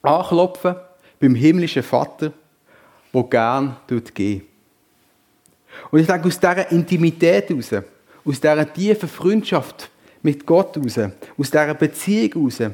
anklopfen 0.03 0.77
beim 1.21 1.35
himmlischen 1.35 1.83
Vater, 1.83 2.33
wo 3.13 3.25
gern 3.25 3.77
geht. 4.15 4.45
Und 5.91 6.01
ich 6.01 6.07
denke, 6.07 6.29
aus 6.29 6.39
dieser 6.39 6.71
Intimität 6.71 7.49
heraus, 7.49 7.73
aus 8.25 8.41
dieser 8.41 8.73
tiefen 8.73 9.09
Freundschaft 9.09 9.91
mit 10.23 10.45
Gott 10.47 10.77
heraus, 10.77 10.99
aus 11.39 11.51
dieser 11.51 11.75
Beziehung 11.75 12.51
heraus, 12.51 12.73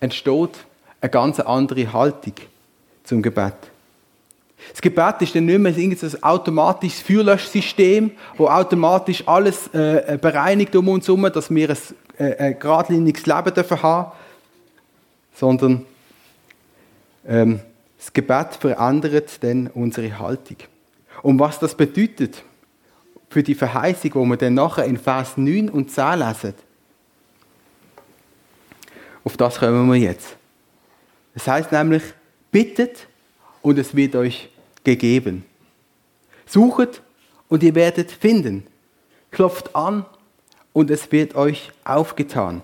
entsteht 0.00 0.50
eine 1.00 1.10
ganz 1.10 1.40
andere 1.40 1.92
Haltung 1.92 2.34
zum 3.04 3.22
Gebet. 3.22 3.54
Das 4.70 4.80
Gebet 4.80 5.16
ist 5.20 5.34
dann 5.34 5.46
nicht 5.46 5.58
mehr 5.58 5.74
ein 5.74 6.22
automatisches 6.22 7.00
Feuerlöschsystem, 7.00 8.12
wo 8.36 8.46
automatisch 8.46 9.26
alles 9.26 9.68
äh, 9.68 10.18
bereinigt 10.20 10.74
um 10.76 10.88
uns 10.88 11.08
herum, 11.08 11.28
dass 11.32 11.52
wir 11.52 11.70
ein, 11.70 11.76
äh, 12.18 12.36
ein 12.36 12.58
geradliniges 12.58 13.26
Leben 13.26 13.54
dürfen 13.54 13.82
haben, 13.82 14.12
sondern 15.34 15.84
ähm, 17.26 17.60
das 18.02 18.12
Gebet 18.12 18.54
verändert 18.58 19.44
dann 19.44 19.68
unsere 19.68 20.18
Haltung. 20.18 20.56
Und 21.22 21.38
was 21.38 21.60
das 21.60 21.76
bedeutet 21.76 22.42
für 23.30 23.44
die 23.44 23.54
Verheißung, 23.54 24.10
wo 24.14 24.24
wir 24.24 24.36
dann 24.36 24.54
nachher 24.54 24.86
in 24.86 24.98
Vers 24.98 25.36
9 25.36 25.68
und 25.68 25.88
10 25.88 26.18
lesen, 26.18 26.54
auf 29.22 29.36
das 29.36 29.60
kommen 29.60 29.88
wir 29.88 30.00
jetzt. 30.00 30.36
Das 31.34 31.46
heißt 31.46 31.70
nämlich, 31.70 32.02
bittet 32.50 33.06
und 33.62 33.78
es 33.78 33.94
wird 33.94 34.16
euch 34.16 34.50
gegeben. 34.82 35.44
Suchet 36.44 37.02
und 37.48 37.62
ihr 37.62 37.76
werdet 37.76 38.10
finden. 38.10 38.66
Klopft 39.30 39.76
an 39.76 40.06
und 40.72 40.90
es 40.90 41.12
wird 41.12 41.36
euch 41.36 41.70
aufgetan. 41.84 42.62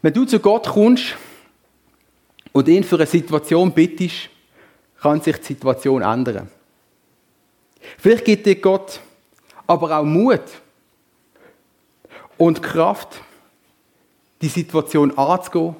Wenn 0.00 0.14
du 0.14 0.24
zu 0.24 0.40
Gott 0.40 0.66
kommst 0.66 1.16
und 2.54 2.68
ihn 2.68 2.84
für 2.84 2.96
eine 2.96 3.06
Situation 3.06 3.72
bittest, 3.72 4.30
kann 5.02 5.20
sich 5.20 5.36
die 5.36 5.44
Situation 5.44 6.02
ändern. 6.02 6.48
Vielleicht 7.98 8.24
gibt 8.24 8.46
dir 8.46 8.54
Gott 8.54 9.00
aber 9.66 9.98
auch 9.98 10.04
Mut 10.04 10.40
und 12.38 12.62
Kraft, 12.62 13.20
die 14.40 14.48
Situation 14.48 15.18
anzugehen 15.18 15.74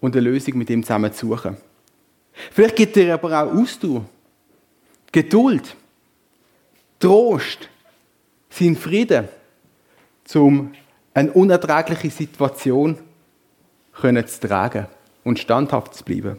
und 0.00 0.16
eine 0.16 0.28
Lösung 0.28 0.56
mit 0.58 0.70
ihm 0.70 0.82
zusammen 0.82 1.12
zu 1.12 1.28
suchen. 1.28 1.58
Vielleicht 2.50 2.76
gibt 2.76 2.96
dir 2.96 3.12
aber 3.12 3.28
auch 3.42 3.52
Ausdauer, 3.52 4.04
Geduld, 5.12 5.76
Trost, 6.98 7.68
sein 8.48 8.74
Frieden, 8.74 9.28
um 10.34 10.72
eine 11.12 11.30
unerträgliche 11.32 12.10
Situation 12.10 12.98
zu 13.94 14.40
tragen 14.40 14.86
und 15.26 15.40
standhaft 15.40 15.92
zu 15.92 16.04
bleiben. 16.04 16.38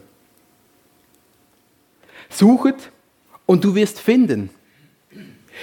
Suchet 2.30 2.90
und 3.44 3.62
du 3.62 3.74
wirst 3.74 4.00
finden. 4.00 4.48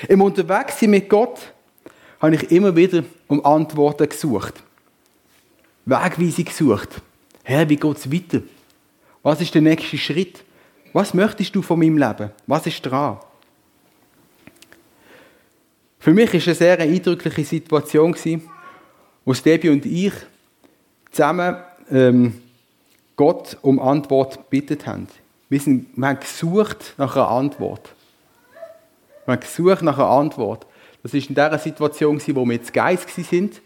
Im 0.07 0.21
Unterwegssein 0.21 0.91
mit 0.91 1.09
Gott 1.09 1.51
habe 2.19 2.35
ich 2.35 2.51
immer 2.51 2.75
wieder 2.75 3.03
um 3.25 3.43
Antworten 3.43 4.07
gesucht. 4.07 4.53
Wegweisung 5.85 6.45
gesucht. 6.45 7.01
Herr, 7.43 7.67
wie 7.67 7.77
geht 7.77 7.97
es 7.97 8.11
weiter? 8.11 8.43
Was 9.23 9.41
ist 9.41 9.55
der 9.55 9.61
nächste 9.63 9.97
Schritt? 9.97 10.43
Was 10.93 11.15
möchtest 11.15 11.55
du 11.55 11.63
von 11.63 11.79
meinem 11.79 11.97
Leben? 11.97 12.29
Was 12.45 12.67
ist 12.67 12.81
dran? 12.81 13.17
Für 15.97 16.13
mich 16.13 16.31
war 16.31 16.37
es 16.39 16.47
eine 16.47 16.55
sehr 16.55 16.79
eindrückliche 16.79 17.43
Situation, 17.43 18.15
wo 19.25 19.33
Debbie 19.33 19.69
und 19.69 19.83
ich 19.87 20.13
zusammen 21.11 21.55
ähm, 21.89 22.44
Gott 23.15 23.57
um 23.61 23.79
Antwort 23.79 24.49
gebeten 24.49 24.85
haben. 24.85 25.07
Wir, 25.49 25.59
sind, 25.59 25.87
wir 25.95 26.07
haben 26.07 26.19
gesucht 26.19 26.95
nach 26.97 27.15
einer 27.15 27.29
Antwort. 27.29 27.93
Wir 29.25 29.33
haben 29.33 29.39
gesucht 29.39 29.81
nach 29.81 29.97
einer 29.97 30.09
Antwort. 30.09 30.65
Das 31.03 31.13
war 31.13 31.21
in 31.21 31.35
der 31.35 31.57
Situation, 31.59 32.21
wo 32.33 32.45
wir 32.45 32.53
jetzt 32.55 32.73
Geist 32.73 33.09
sind, 33.09 33.61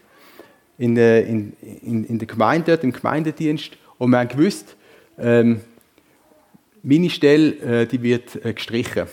in 0.77 0.95
der, 0.95 1.25
in, 1.25 1.53
in, 1.81 2.03
in 2.05 2.19
der 2.19 2.27
Gemeinde, 2.27 2.73
im 2.81 2.91
Gemeindedienst. 2.91 3.77
Und 3.97 4.11
wir 4.11 4.19
haben 4.19 4.29
gewusst, 4.29 4.75
ähm, 5.17 5.61
meine 6.83 7.09
Stelle 7.09 7.81
äh, 7.81 7.85
die 7.85 8.01
wird 8.01 8.43
äh, 8.43 8.53
gestrichen. 8.53 9.07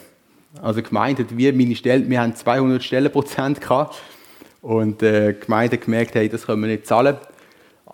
Also 0.63 0.83
Gemeinde, 0.83 1.27
wir, 1.31 1.53
meine 1.53 1.77
Stelle, 1.77 2.09
wir 2.09 2.21
haben 2.21 2.35
200 2.35 2.83
Stellenprozent 2.83 3.61
gehabt 3.61 3.97
und 4.63 5.03
äh, 5.03 5.35
die 5.35 5.41
Gemeinde 5.41 5.79
gemerkt, 5.79 6.15
hey, 6.15 6.29
das 6.29 6.47
können 6.47 6.63
wir 6.63 6.69
nicht 6.69 6.87
zahlen. 6.87 7.17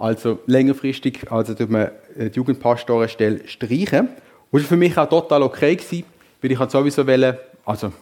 Also 0.03 0.41
längerfristig, 0.47 1.31
also 1.31 1.55
tut 1.55 1.71
man 1.71 1.93
die 2.17 2.27
Jugendpastorenstelle 2.27 3.47
streichen. 3.47 4.09
Und 4.51 4.61
das 4.61 4.63
war 4.63 4.71
für 4.71 4.77
mich 4.77 4.99
auch 4.99 5.09
total 5.09 5.45
okay 5.45 5.77
gewesen, 5.77 6.03
weil 6.41 6.51
ich 6.51 6.59
sowieso 6.59 7.07
wollte, 7.07 7.39
also 7.65 7.93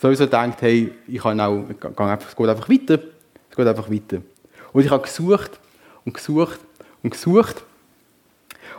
sowieso 0.00 0.24
gedacht, 0.24 0.62
hey, 0.62 0.90
ich 1.06 1.20
kann 1.20 1.38
auch, 1.38 1.66
es 1.68 1.78
geht 1.78 2.48
einfach 2.48 2.70
weiter. 2.70 3.00
Es 3.50 3.56
geht 3.56 3.66
einfach 3.66 3.90
weiter. 3.90 4.22
Und 4.72 4.82
ich 4.82 4.90
habe 4.90 5.02
gesucht 5.02 5.60
und 6.06 6.14
gesucht 6.14 6.58
und 7.02 7.10
gesucht. 7.10 7.62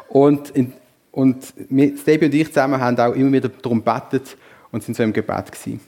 Und, 0.10 0.50
in, 0.50 0.74
und 1.12 1.44
Stevie 1.46 2.26
und 2.26 2.34
ich 2.34 2.48
zusammen 2.48 2.82
haben 2.82 3.00
auch 3.00 3.14
immer 3.14 3.34
wieder 3.34 3.50
darum 3.50 3.86
gebetet 3.86 4.36
und 4.72 4.82
sind 4.82 4.98
so 4.98 5.04
im 5.04 5.14
Gebet 5.14 5.52
gewesen. 5.52 5.80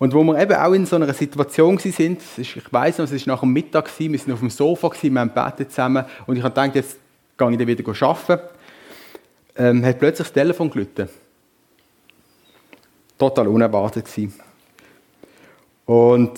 Und 0.00 0.14
wo 0.14 0.24
wir 0.24 0.40
eben 0.40 0.54
auch 0.54 0.72
in 0.72 0.86
so 0.86 0.96
einer 0.96 1.12
Situation 1.12 1.76
sind, 1.76 2.22
ich 2.38 2.72
weiß 2.72 2.98
noch, 2.98 3.04
es 3.04 3.26
war 3.26 3.34
nach 3.34 3.40
dem 3.40 3.52
Mittag, 3.52 3.90
wir 3.98 4.18
sind 4.18 4.32
auf 4.32 4.38
dem 4.38 4.48
Sofa, 4.48 4.90
wir 4.98 5.20
haben 5.20 5.28
gebetet 5.28 5.70
zusammen 5.70 6.06
und 6.26 6.36
ich 6.36 6.42
habe 6.42 6.54
gedacht, 6.54 6.74
jetzt 6.74 6.98
gehe 7.36 7.52
ich 7.52 7.66
wieder 7.66 8.08
arbeiten, 8.08 8.42
ähm, 9.56 9.84
hat 9.84 9.98
plötzlich 9.98 10.28
das 10.28 10.32
Telefon 10.32 10.70
gelitten 10.70 11.10
total 13.18 13.46
unerwartet 13.48 14.06
gewesen. 14.06 14.40
Und 15.84 16.32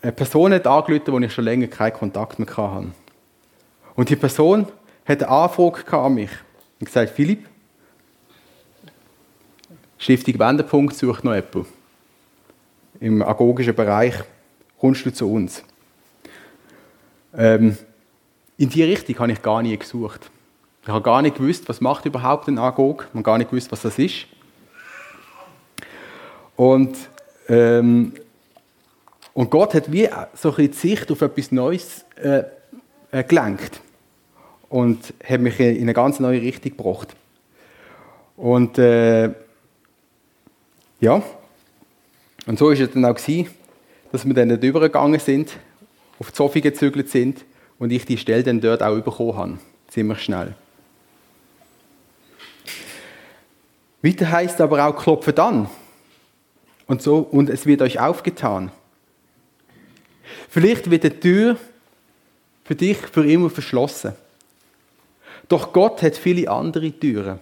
eine 0.00 0.12
Person 0.12 0.52
hat 0.52 0.64
angerufen, 0.68 1.12
wo 1.12 1.18
ich 1.18 1.32
schon 1.32 1.44
länger 1.44 1.66
keinen 1.66 1.94
Kontakt 1.94 2.38
mehr 2.38 2.56
hatte. 2.56 2.92
Und 3.96 4.08
die 4.10 4.14
Person 4.14 4.68
hat 5.04 5.24
eine 5.24 5.28
Anfrage 5.28 5.98
an 5.98 6.14
mich 6.14 6.30
und 6.78 6.86
gesagt, 6.86 7.10
Philipp, 7.10 7.48
Stiftung 9.98 10.38
Wendepunkt 10.38 10.94
sucht 10.94 11.24
noch 11.24 11.34
jemanden. 11.34 11.81
Im 13.02 13.20
agogischen 13.20 13.74
Bereich 13.74 14.14
kommst 14.78 15.04
du 15.04 15.12
zu 15.12 15.28
uns. 15.28 15.64
Ähm, 17.36 17.76
in 18.56 18.68
die 18.68 18.84
Richtung 18.84 19.18
habe 19.18 19.32
ich 19.32 19.42
gar 19.42 19.60
nie 19.60 19.76
gesucht. 19.76 20.30
Ich 20.82 20.88
habe 20.88 21.02
gar 21.02 21.20
nicht 21.20 21.34
gewusst, 21.36 21.68
was 21.68 21.80
macht 21.80 22.06
überhaupt 22.06 22.46
ein 22.46 22.60
Agog. 22.60 23.08
Ich 23.08 23.14
habe 23.14 23.24
gar 23.24 23.38
nicht 23.38 23.50
gewusst, 23.50 23.72
was 23.72 23.82
das 23.82 23.98
ist. 23.98 24.26
Und, 26.54 26.96
ähm, 27.48 28.12
und 29.34 29.50
Gott 29.50 29.74
hat 29.74 29.90
wie 29.90 30.08
so 30.34 30.54
ein 30.54 30.70
die 30.70 30.72
Sicht 30.72 31.10
auf 31.10 31.22
etwas 31.22 31.50
Neues 31.50 32.04
äh, 32.22 32.44
äh, 33.10 33.24
gelenkt 33.24 33.80
und 34.68 35.12
hat 35.28 35.40
mich 35.40 35.58
in 35.58 35.82
eine 35.82 35.92
ganz 35.92 36.20
neue 36.20 36.40
Richtung 36.40 36.76
gebracht. 36.76 37.16
Und 38.36 38.78
äh, 38.78 39.32
ja, 41.00 41.20
und 42.46 42.58
so 42.58 42.70
ist 42.70 42.80
es 42.80 42.90
dann 42.90 43.04
auch 43.04 43.18
dass 44.10 44.26
wir 44.26 44.34
dann 44.34 44.48
dort 44.48 44.62
übergegangen 44.62 45.20
sind, 45.20 45.56
auf 46.18 46.30
die 46.30 46.36
Sophie 46.36 46.60
gezügelt 46.60 47.08
sind 47.08 47.44
und 47.78 47.90
ich 47.90 48.04
die 48.04 48.18
Stelle 48.18 48.42
dann 48.42 48.60
dort 48.60 48.82
auch 48.82 49.00
bekommen 49.00 49.36
habe. 49.36 49.58
Ziemlich 49.88 50.20
schnell. 50.20 50.54
Weiter 54.02 54.30
heißt 54.30 54.60
aber 54.60 54.86
auch 54.86 54.96
klopfen 54.96 55.34
dann 55.34 55.68
und 56.86 57.02
so 57.02 57.18
und 57.18 57.48
es 57.48 57.66
wird 57.66 57.82
euch 57.82 58.00
aufgetan. 58.00 58.72
Vielleicht 60.48 60.90
wird 60.90 61.04
die 61.04 61.10
Tür 61.10 61.56
für 62.64 62.74
dich 62.74 62.98
für 62.98 63.28
immer 63.28 63.48
verschlossen. 63.48 64.12
Doch 65.48 65.72
Gott 65.72 66.02
hat 66.02 66.16
viele 66.16 66.50
andere 66.50 66.90
Türen. 66.92 67.38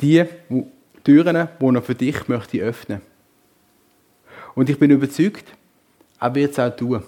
Die 0.00 0.24
Türen, 1.04 1.48
die 1.60 1.66
er 1.66 1.82
für 1.82 1.94
dich 1.94 2.28
möchte 2.28 2.58
öffnen. 2.58 3.00
Und 4.54 4.68
ich 4.68 4.78
bin 4.78 4.90
überzeugt, 4.90 5.44
er 6.20 6.34
wird 6.34 6.52
es 6.52 6.58
auch 6.58 6.74
tun. 6.74 7.02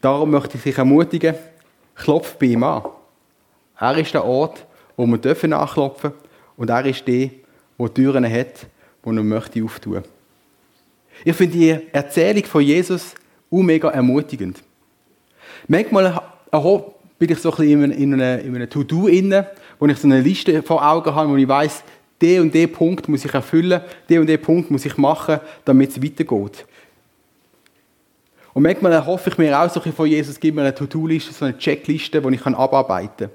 Darum 0.00 0.30
möchte 0.30 0.56
ich 0.56 0.62
dich 0.62 0.78
ermutigen, 0.78 1.34
klopf 1.94 2.34
bei 2.34 2.46
ihm 2.46 2.62
an. 2.62 2.82
Er 3.78 3.96
ist 3.98 4.14
der 4.14 4.24
Ort, 4.24 4.64
wo 4.96 5.06
wir 5.06 5.18
dürfen 5.18 5.52
anklopfen 5.52 6.12
und 6.56 6.70
er 6.70 6.84
ist 6.86 7.06
der, 7.06 7.30
der 7.78 7.94
Türen 7.94 8.24
hat, 8.24 8.66
die 9.04 9.08
er 9.08 9.22
möchte 9.22 9.62
auftun. 9.62 10.02
Ich 11.24 11.36
finde 11.36 11.56
die 11.56 11.78
Erzählung 11.92 12.44
von 12.44 12.62
Jesus 12.62 13.14
auch 13.50 13.62
mega 13.62 13.88
ermutigend. 13.90 14.62
Manchmal 15.66 16.20
bin 17.18 17.30
ich 17.30 17.38
so 17.38 17.50
ein 17.50 17.56
bisschen 17.56 17.92
in 17.92 18.14
einem, 18.14 18.46
in 18.46 18.54
einem 18.54 18.70
To-Do 18.70 19.08
inne, 19.08 19.48
wo 19.78 19.86
ich 19.86 19.98
so 19.98 20.06
eine 20.06 20.20
Liste 20.20 20.62
vor 20.62 20.86
Augen 20.86 21.14
habe, 21.14 21.30
wo 21.30 21.36
ich 21.36 21.48
weiß, 21.48 21.82
der 22.20 22.42
und 22.42 22.54
der 22.54 22.66
Punkt 22.66 23.08
muss 23.08 23.24
ich 23.24 23.32
erfüllen, 23.32 23.80
der 24.08 24.20
und 24.20 24.26
der 24.26 24.38
Punkt 24.38 24.70
muss 24.70 24.84
ich 24.84 24.96
machen, 24.96 25.40
damit 25.64 25.90
es 25.90 26.02
weitergeht. 26.02 26.66
Und 28.54 28.62
manchmal 28.62 29.06
hoffe 29.06 29.30
ich 29.30 29.38
mir 29.38 29.58
auch 29.58 29.70
so 29.70 29.80
von 29.80 30.08
Jesus, 30.08 30.40
gib 30.40 30.54
mir 30.54 30.62
eine 30.62 30.74
To-Do-Liste, 30.74 31.32
so 31.32 31.44
eine 31.44 31.56
Checkliste, 31.56 32.20
die 32.20 32.34
ich 32.34 32.44
abarbeiten 32.44 33.28
kann. 33.28 33.30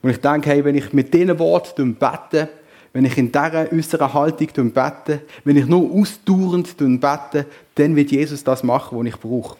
Und 0.00 0.10
ich 0.10 0.20
denke, 0.20 0.50
hey, 0.50 0.64
wenn 0.64 0.76
ich 0.76 0.92
mit 0.92 1.12
diesen 1.12 1.38
Worten 1.38 1.94
bete, 1.94 2.48
wenn 2.92 3.04
ich 3.04 3.18
in 3.18 3.30
dieser 3.30 3.70
äußeren 3.72 4.14
Haltung 4.14 4.72
bete, 4.72 5.22
wenn 5.44 5.56
ich 5.56 5.66
nur 5.66 5.90
ausdauernd 5.92 6.76
bete, 6.76 7.46
dann 7.74 7.96
wird 7.96 8.10
Jesus 8.10 8.42
das 8.42 8.62
machen, 8.62 8.98
was 8.98 9.06
ich 9.06 9.16
brauche. 9.18 9.56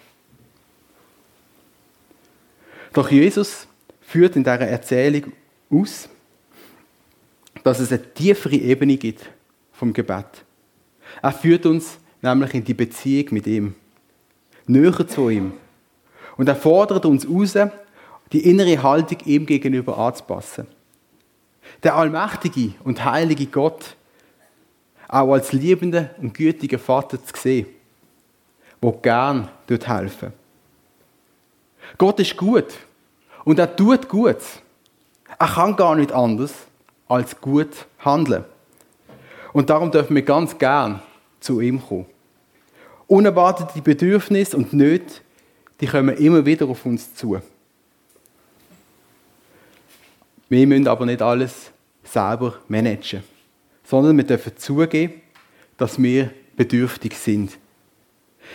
Doch 2.93 3.11
Jesus 3.11 3.67
führt 4.01 4.37
in 4.37 4.45
dieser 4.45 4.61
Erzählung 4.61 5.33
aus, 5.71 6.09
dass 7.69 7.81
es 7.81 7.93
eine 7.93 8.03
tiefere 8.15 8.57
Ebene 8.57 8.97
gibt 8.97 9.29
vom 9.73 9.93
Gebet. 9.93 10.45
Er 11.23 11.33
führt 11.33 11.67
uns 11.67 11.99
nämlich 12.23 12.55
in 12.55 12.65
die 12.65 12.75
Beziehung 12.75 13.35
mit 13.35 13.47
ihm, 13.47 13.75
näher 14.67 15.07
zu 15.07 15.29
ihm. 15.29 15.53
Und 16.37 16.49
er 16.49 16.57
fordert 16.57 17.05
uns 17.05 17.29
raus, 17.29 17.55
die 18.33 18.49
innere 18.49 18.83
Haltung 18.83 19.19
ihm 19.25 19.47
gegenüber 19.47 19.99
anzupassen 19.99 20.67
der 21.83 21.95
allmächtige 21.95 22.75
und 22.85 23.05
heilige 23.05 23.47
Gott 23.47 23.97
auch 25.07 25.33
als 25.33 25.53
liebender 25.53 26.11
und 26.19 26.35
gütiger 26.35 26.79
Vater 26.79 27.23
zu 27.23 27.35
sehen, 27.37 27.67
der 28.83 28.93
gern 28.93 29.49
dort 29.67 29.89
helfen. 29.89 30.33
Gott 31.97 32.21
ist 32.21 32.37
gut 32.37 32.67
und 33.45 33.59
er 33.59 33.75
tut 33.75 34.09
gut. 34.09 34.39
Er 35.39 35.47
kann 35.47 35.77
gar 35.77 35.95
nicht 35.95 36.13
anders 36.13 36.68
als 37.09 37.41
gut 37.41 37.87
handeln. 37.99 38.45
Und 39.53 39.71
darum 39.71 39.91
dürfen 39.91 40.15
wir 40.15 40.23
ganz 40.23 40.57
gern 40.59 41.01
zu 41.41 41.61
ihm 41.61 41.83
kommen. 41.83 42.07
Unerwartete 43.07 43.81
Bedürfnisse 43.81 44.57
und 44.57 44.73
Nöte, 44.73 45.15
die 45.81 45.87
kommen 45.87 46.17
immer 46.17 46.45
wieder 46.45 46.69
auf 46.69 46.85
uns 46.85 47.15
zu. 47.15 47.41
Wir 50.49 50.67
müssen 50.67 50.89
aber 50.89 51.07
nicht 51.07 51.23
alles 51.23 51.71
selber 52.05 52.55
managen, 52.69 53.23
sondern 53.85 54.17
wir 54.17 54.25
dürfen 54.25 54.57
zugeben, 54.57 55.21
dass 55.77 56.01
wir 56.03 56.31
bedürftig 56.57 57.15
sind. 57.15 57.59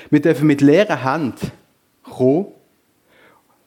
Wir 0.10 0.22
dürfen 0.22 0.48
mit 0.48 0.62
leeren 0.62 1.04
Händen 1.04 1.52
kommen, 2.04 2.48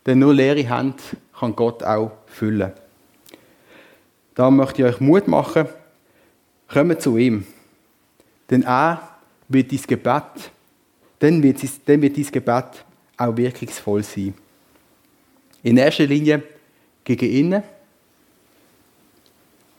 denn 0.04 0.18
nur 0.18 0.34
leere 0.34 0.62
Hände 0.62 1.02
kann 1.38 1.56
Gott 1.56 1.82
auch 1.82 2.12
füllen. 2.26 2.72
Da 4.36 4.50
möchte 4.50 4.82
ich 4.82 4.88
euch 4.88 5.00
Mut 5.00 5.26
machen, 5.26 5.66
kommt 6.68 7.00
zu 7.00 7.16
ihm. 7.16 7.46
Denn 8.50 8.62
er 8.62 9.16
wird 9.48 9.72
dein 9.72 9.80
Gebet, 9.80 10.50
dann 11.18 11.42
wird, 11.42 11.58
dein 11.86 12.00
Gebet 12.02 12.84
auch 13.16 13.36
wirkungsvoll 13.36 14.02
sein. 14.02 14.34
In 15.62 15.78
erster 15.78 16.06
Linie 16.06 16.42
gegen 17.02 17.30
innen 17.30 17.62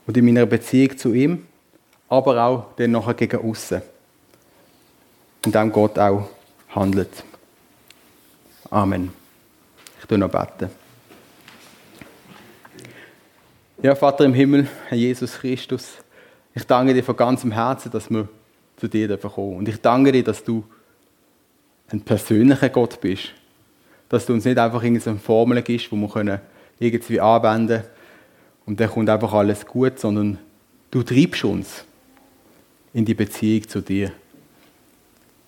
und 0.06 0.16
in 0.16 0.24
meiner 0.24 0.44
Beziehung 0.44 0.98
zu 0.98 1.14
ihm, 1.14 1.46
aber 2.08 2.42
auch 2.42 2.74
dann 2.76 2.90
nachher 2.90 3.14
gegen 3.14 3.38
außen. 3.38 3.80
In 5.46 5.52
dem 5.52 5.70
Gott 5.70 5.96
auch 6.00 6.28
handelt. 6.70 7.22
Amen. 8.70 9.12
Ich 10.00 10.06
tue 10.06 10.18
noch 10.18 10.30
beten. 10.30 10.68
Ja, 13.80 13.94
Vater 13.94 14.24
im 14.24 14.34
Himmel, 14.34 14.66
Herr 14.88 14.98
Jesus 14.98 15.38
Christus, 15.38 15.98
ich 16.52 16.66
danke 16.66 16.92
dir 16.94 17.04
von 17.04 17.14
ganzem 17.14 17.52
Herzen, 17.52 17.92
dass 17.92 18.10
wir 18.10 18.28
zu 18.76 18.88
dir 18.88 19.06
kommen 19.06 19.20
dürfen. 19.20 19.56
Und 19.56 19.68
ich 19.68 19.80
danke 19.80 20.10
dir, 20.10 20.24
dass 20.24 20.42
du 20.42 20.64
ein 21.86 22.00
persönlicher 22.00 22.70
Gott 22.70 23.00
bist. 23.00 23.32
Dass 24.08 24.26
du 24.26 24.32
uns 24.32 24.44
nicht 24.44 24.58
einfach 24.58 24.82
irgendeine 24.82 25.20
Formel 25.20 25.62
gibst, 25.62 25.92
die 25.92 25.96
wir 25.96 26.08
können 26.08 26.40
irgendwie 26.80 27.20
anwenden 27.20 27.84
und 28.66 28.80
dann 28.80 28.90
kommt 28.90 29.08
einfach 29.10 29.32
alles 29.32 29.64
gut, 29.64 30.00
sondern 30.00 30.38
du 30.90 31.04
treibst 31.04 31.44
uns 31.44 31.84
in 32.92 33.04
die 33.04 33.14
Beziehung 33.14 33.68
zu 33.68 33.80
dir. 33.80 34.10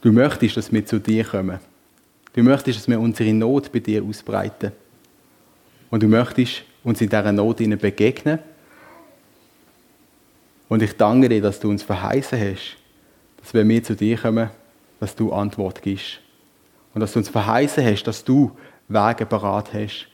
Du 0.02 0.12
möchtest, 0.12 0.56
dass 0.56 0.72
wir 0.72 0.86
zu 0.86 1.00
dir 1.00 1.24
kommen. 1.24 1.58
Du 2.32 2.44
möchtest, 2.44 2.78
dass 2.78 2.88
wir 2.88 3.00
unsere 3.00 3.32
Not 3.32 3.72
bei 3.72 3.80
dir 3.80 4.04
ausbreiten. 4.04 4.70
Und 5.90 6.04
du 6.04 6.06
möchtest 6.06 6.62
uns 6.84 7.00
in 7.00 7.08
dieser 7.08 7.32
Not 7.32 7.58
begegnen. 7.58 8.38
Und 10.68 10.82
ich 10.82 10.96
danke 10.96 11.28
dir, 11.28 11.42
dass 11.42 11.60
du 11.60 11.68
uns 11.68 11.82
verheißen 11.82 12.38
hast, 12.38 12.76
dass 13.38 13.54
wenn 13.54 13.68
wir 13.68 13.82
zu 13.82 13.96
dir 13.96 14.16
kommen, 14.16 14.50
dass 15.00 15.16
du 15.16 15.32
Antwort 15.32 15.82
gibst. 15.82 16.20
Und 16.94 17.00
dass 17.00 17.12
du 17.12 17.18
uns 17.18 17.28
verheißen 17.28 17.84
hast, 17.84 18.04
dass 18.04 18.24
du 18.24 18.52
Wege 18.88 19.26
parat 19.26 19.72
hast. 19.72 20.06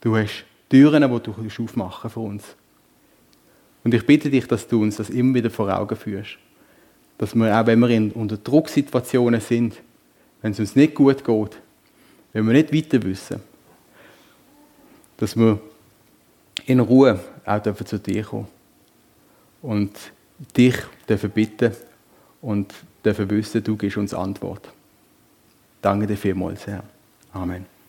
Du 0.00 0.16
hast 0.16 0.44
Türen, 0.68 1.02
die 1.02 1.20
du 1.20 1.34
aufmachen 1.64 2.10
für 2.10 2.20
uns. 2.20 2.44
Und 3.82 3.94
ich 3.94 4.04
bitte 4.04 4.30
dich, 4.30 4.46
dass 4.46 4.68
du 4.68 4.82
uns 4.82 4.96
das 4.96 5.10
immer 5.10 5.34
wieder 5.34 5.50
vor 5.50 5.76
Augen 5.76 5.96
führst. 5.96 6.38
Dass 7.18 7.34
wir, 7.34 7.58
auch 7.58 7.66
wenn 7.66 7.80
wir 7.80 7.88
in, 7.88 8.10
unter 8.12 8.36
Drucksituationen 8.36 9.40
sind, 9.40 9.76
wenn 10.42 10.52
es 10.52 10.60
uns 10.60 10.76
nicht 10.76 10.94
gut 10.94 11.24
geht, 11.24 11.58
wenn 12.32 12.46
wir 12.46 12.52
nicht 12.52 12.72
weiter 12.72 13.02
wissen, 13.02 13.40
dass 15.16 15.36
wir 15.36 15.60
in 16.70 16.78
Ruhe 16.78 17.18
auch 17.44 17.62
zu 17.62 17.98
dir 17.98 18.22
kommen 18.22 18.46
und 19.60 19.90
dich 20.56 20.76
dürfen 21.08 21.30
bitten 21.30 21.72
und 22.40 22.72
dürfen 23.04 23.28
wissen, 23.30 23.64
du 23.64 23.76
gibst 23.76 23.96
uns 23.96 24.14
Antwort. 24.14 24.68
Danke 25.82 26.06
dir 26.06 26.16
vielmals, 26.16 26.66
Herr. 26.68 26.84
Amen. 27.32 27.79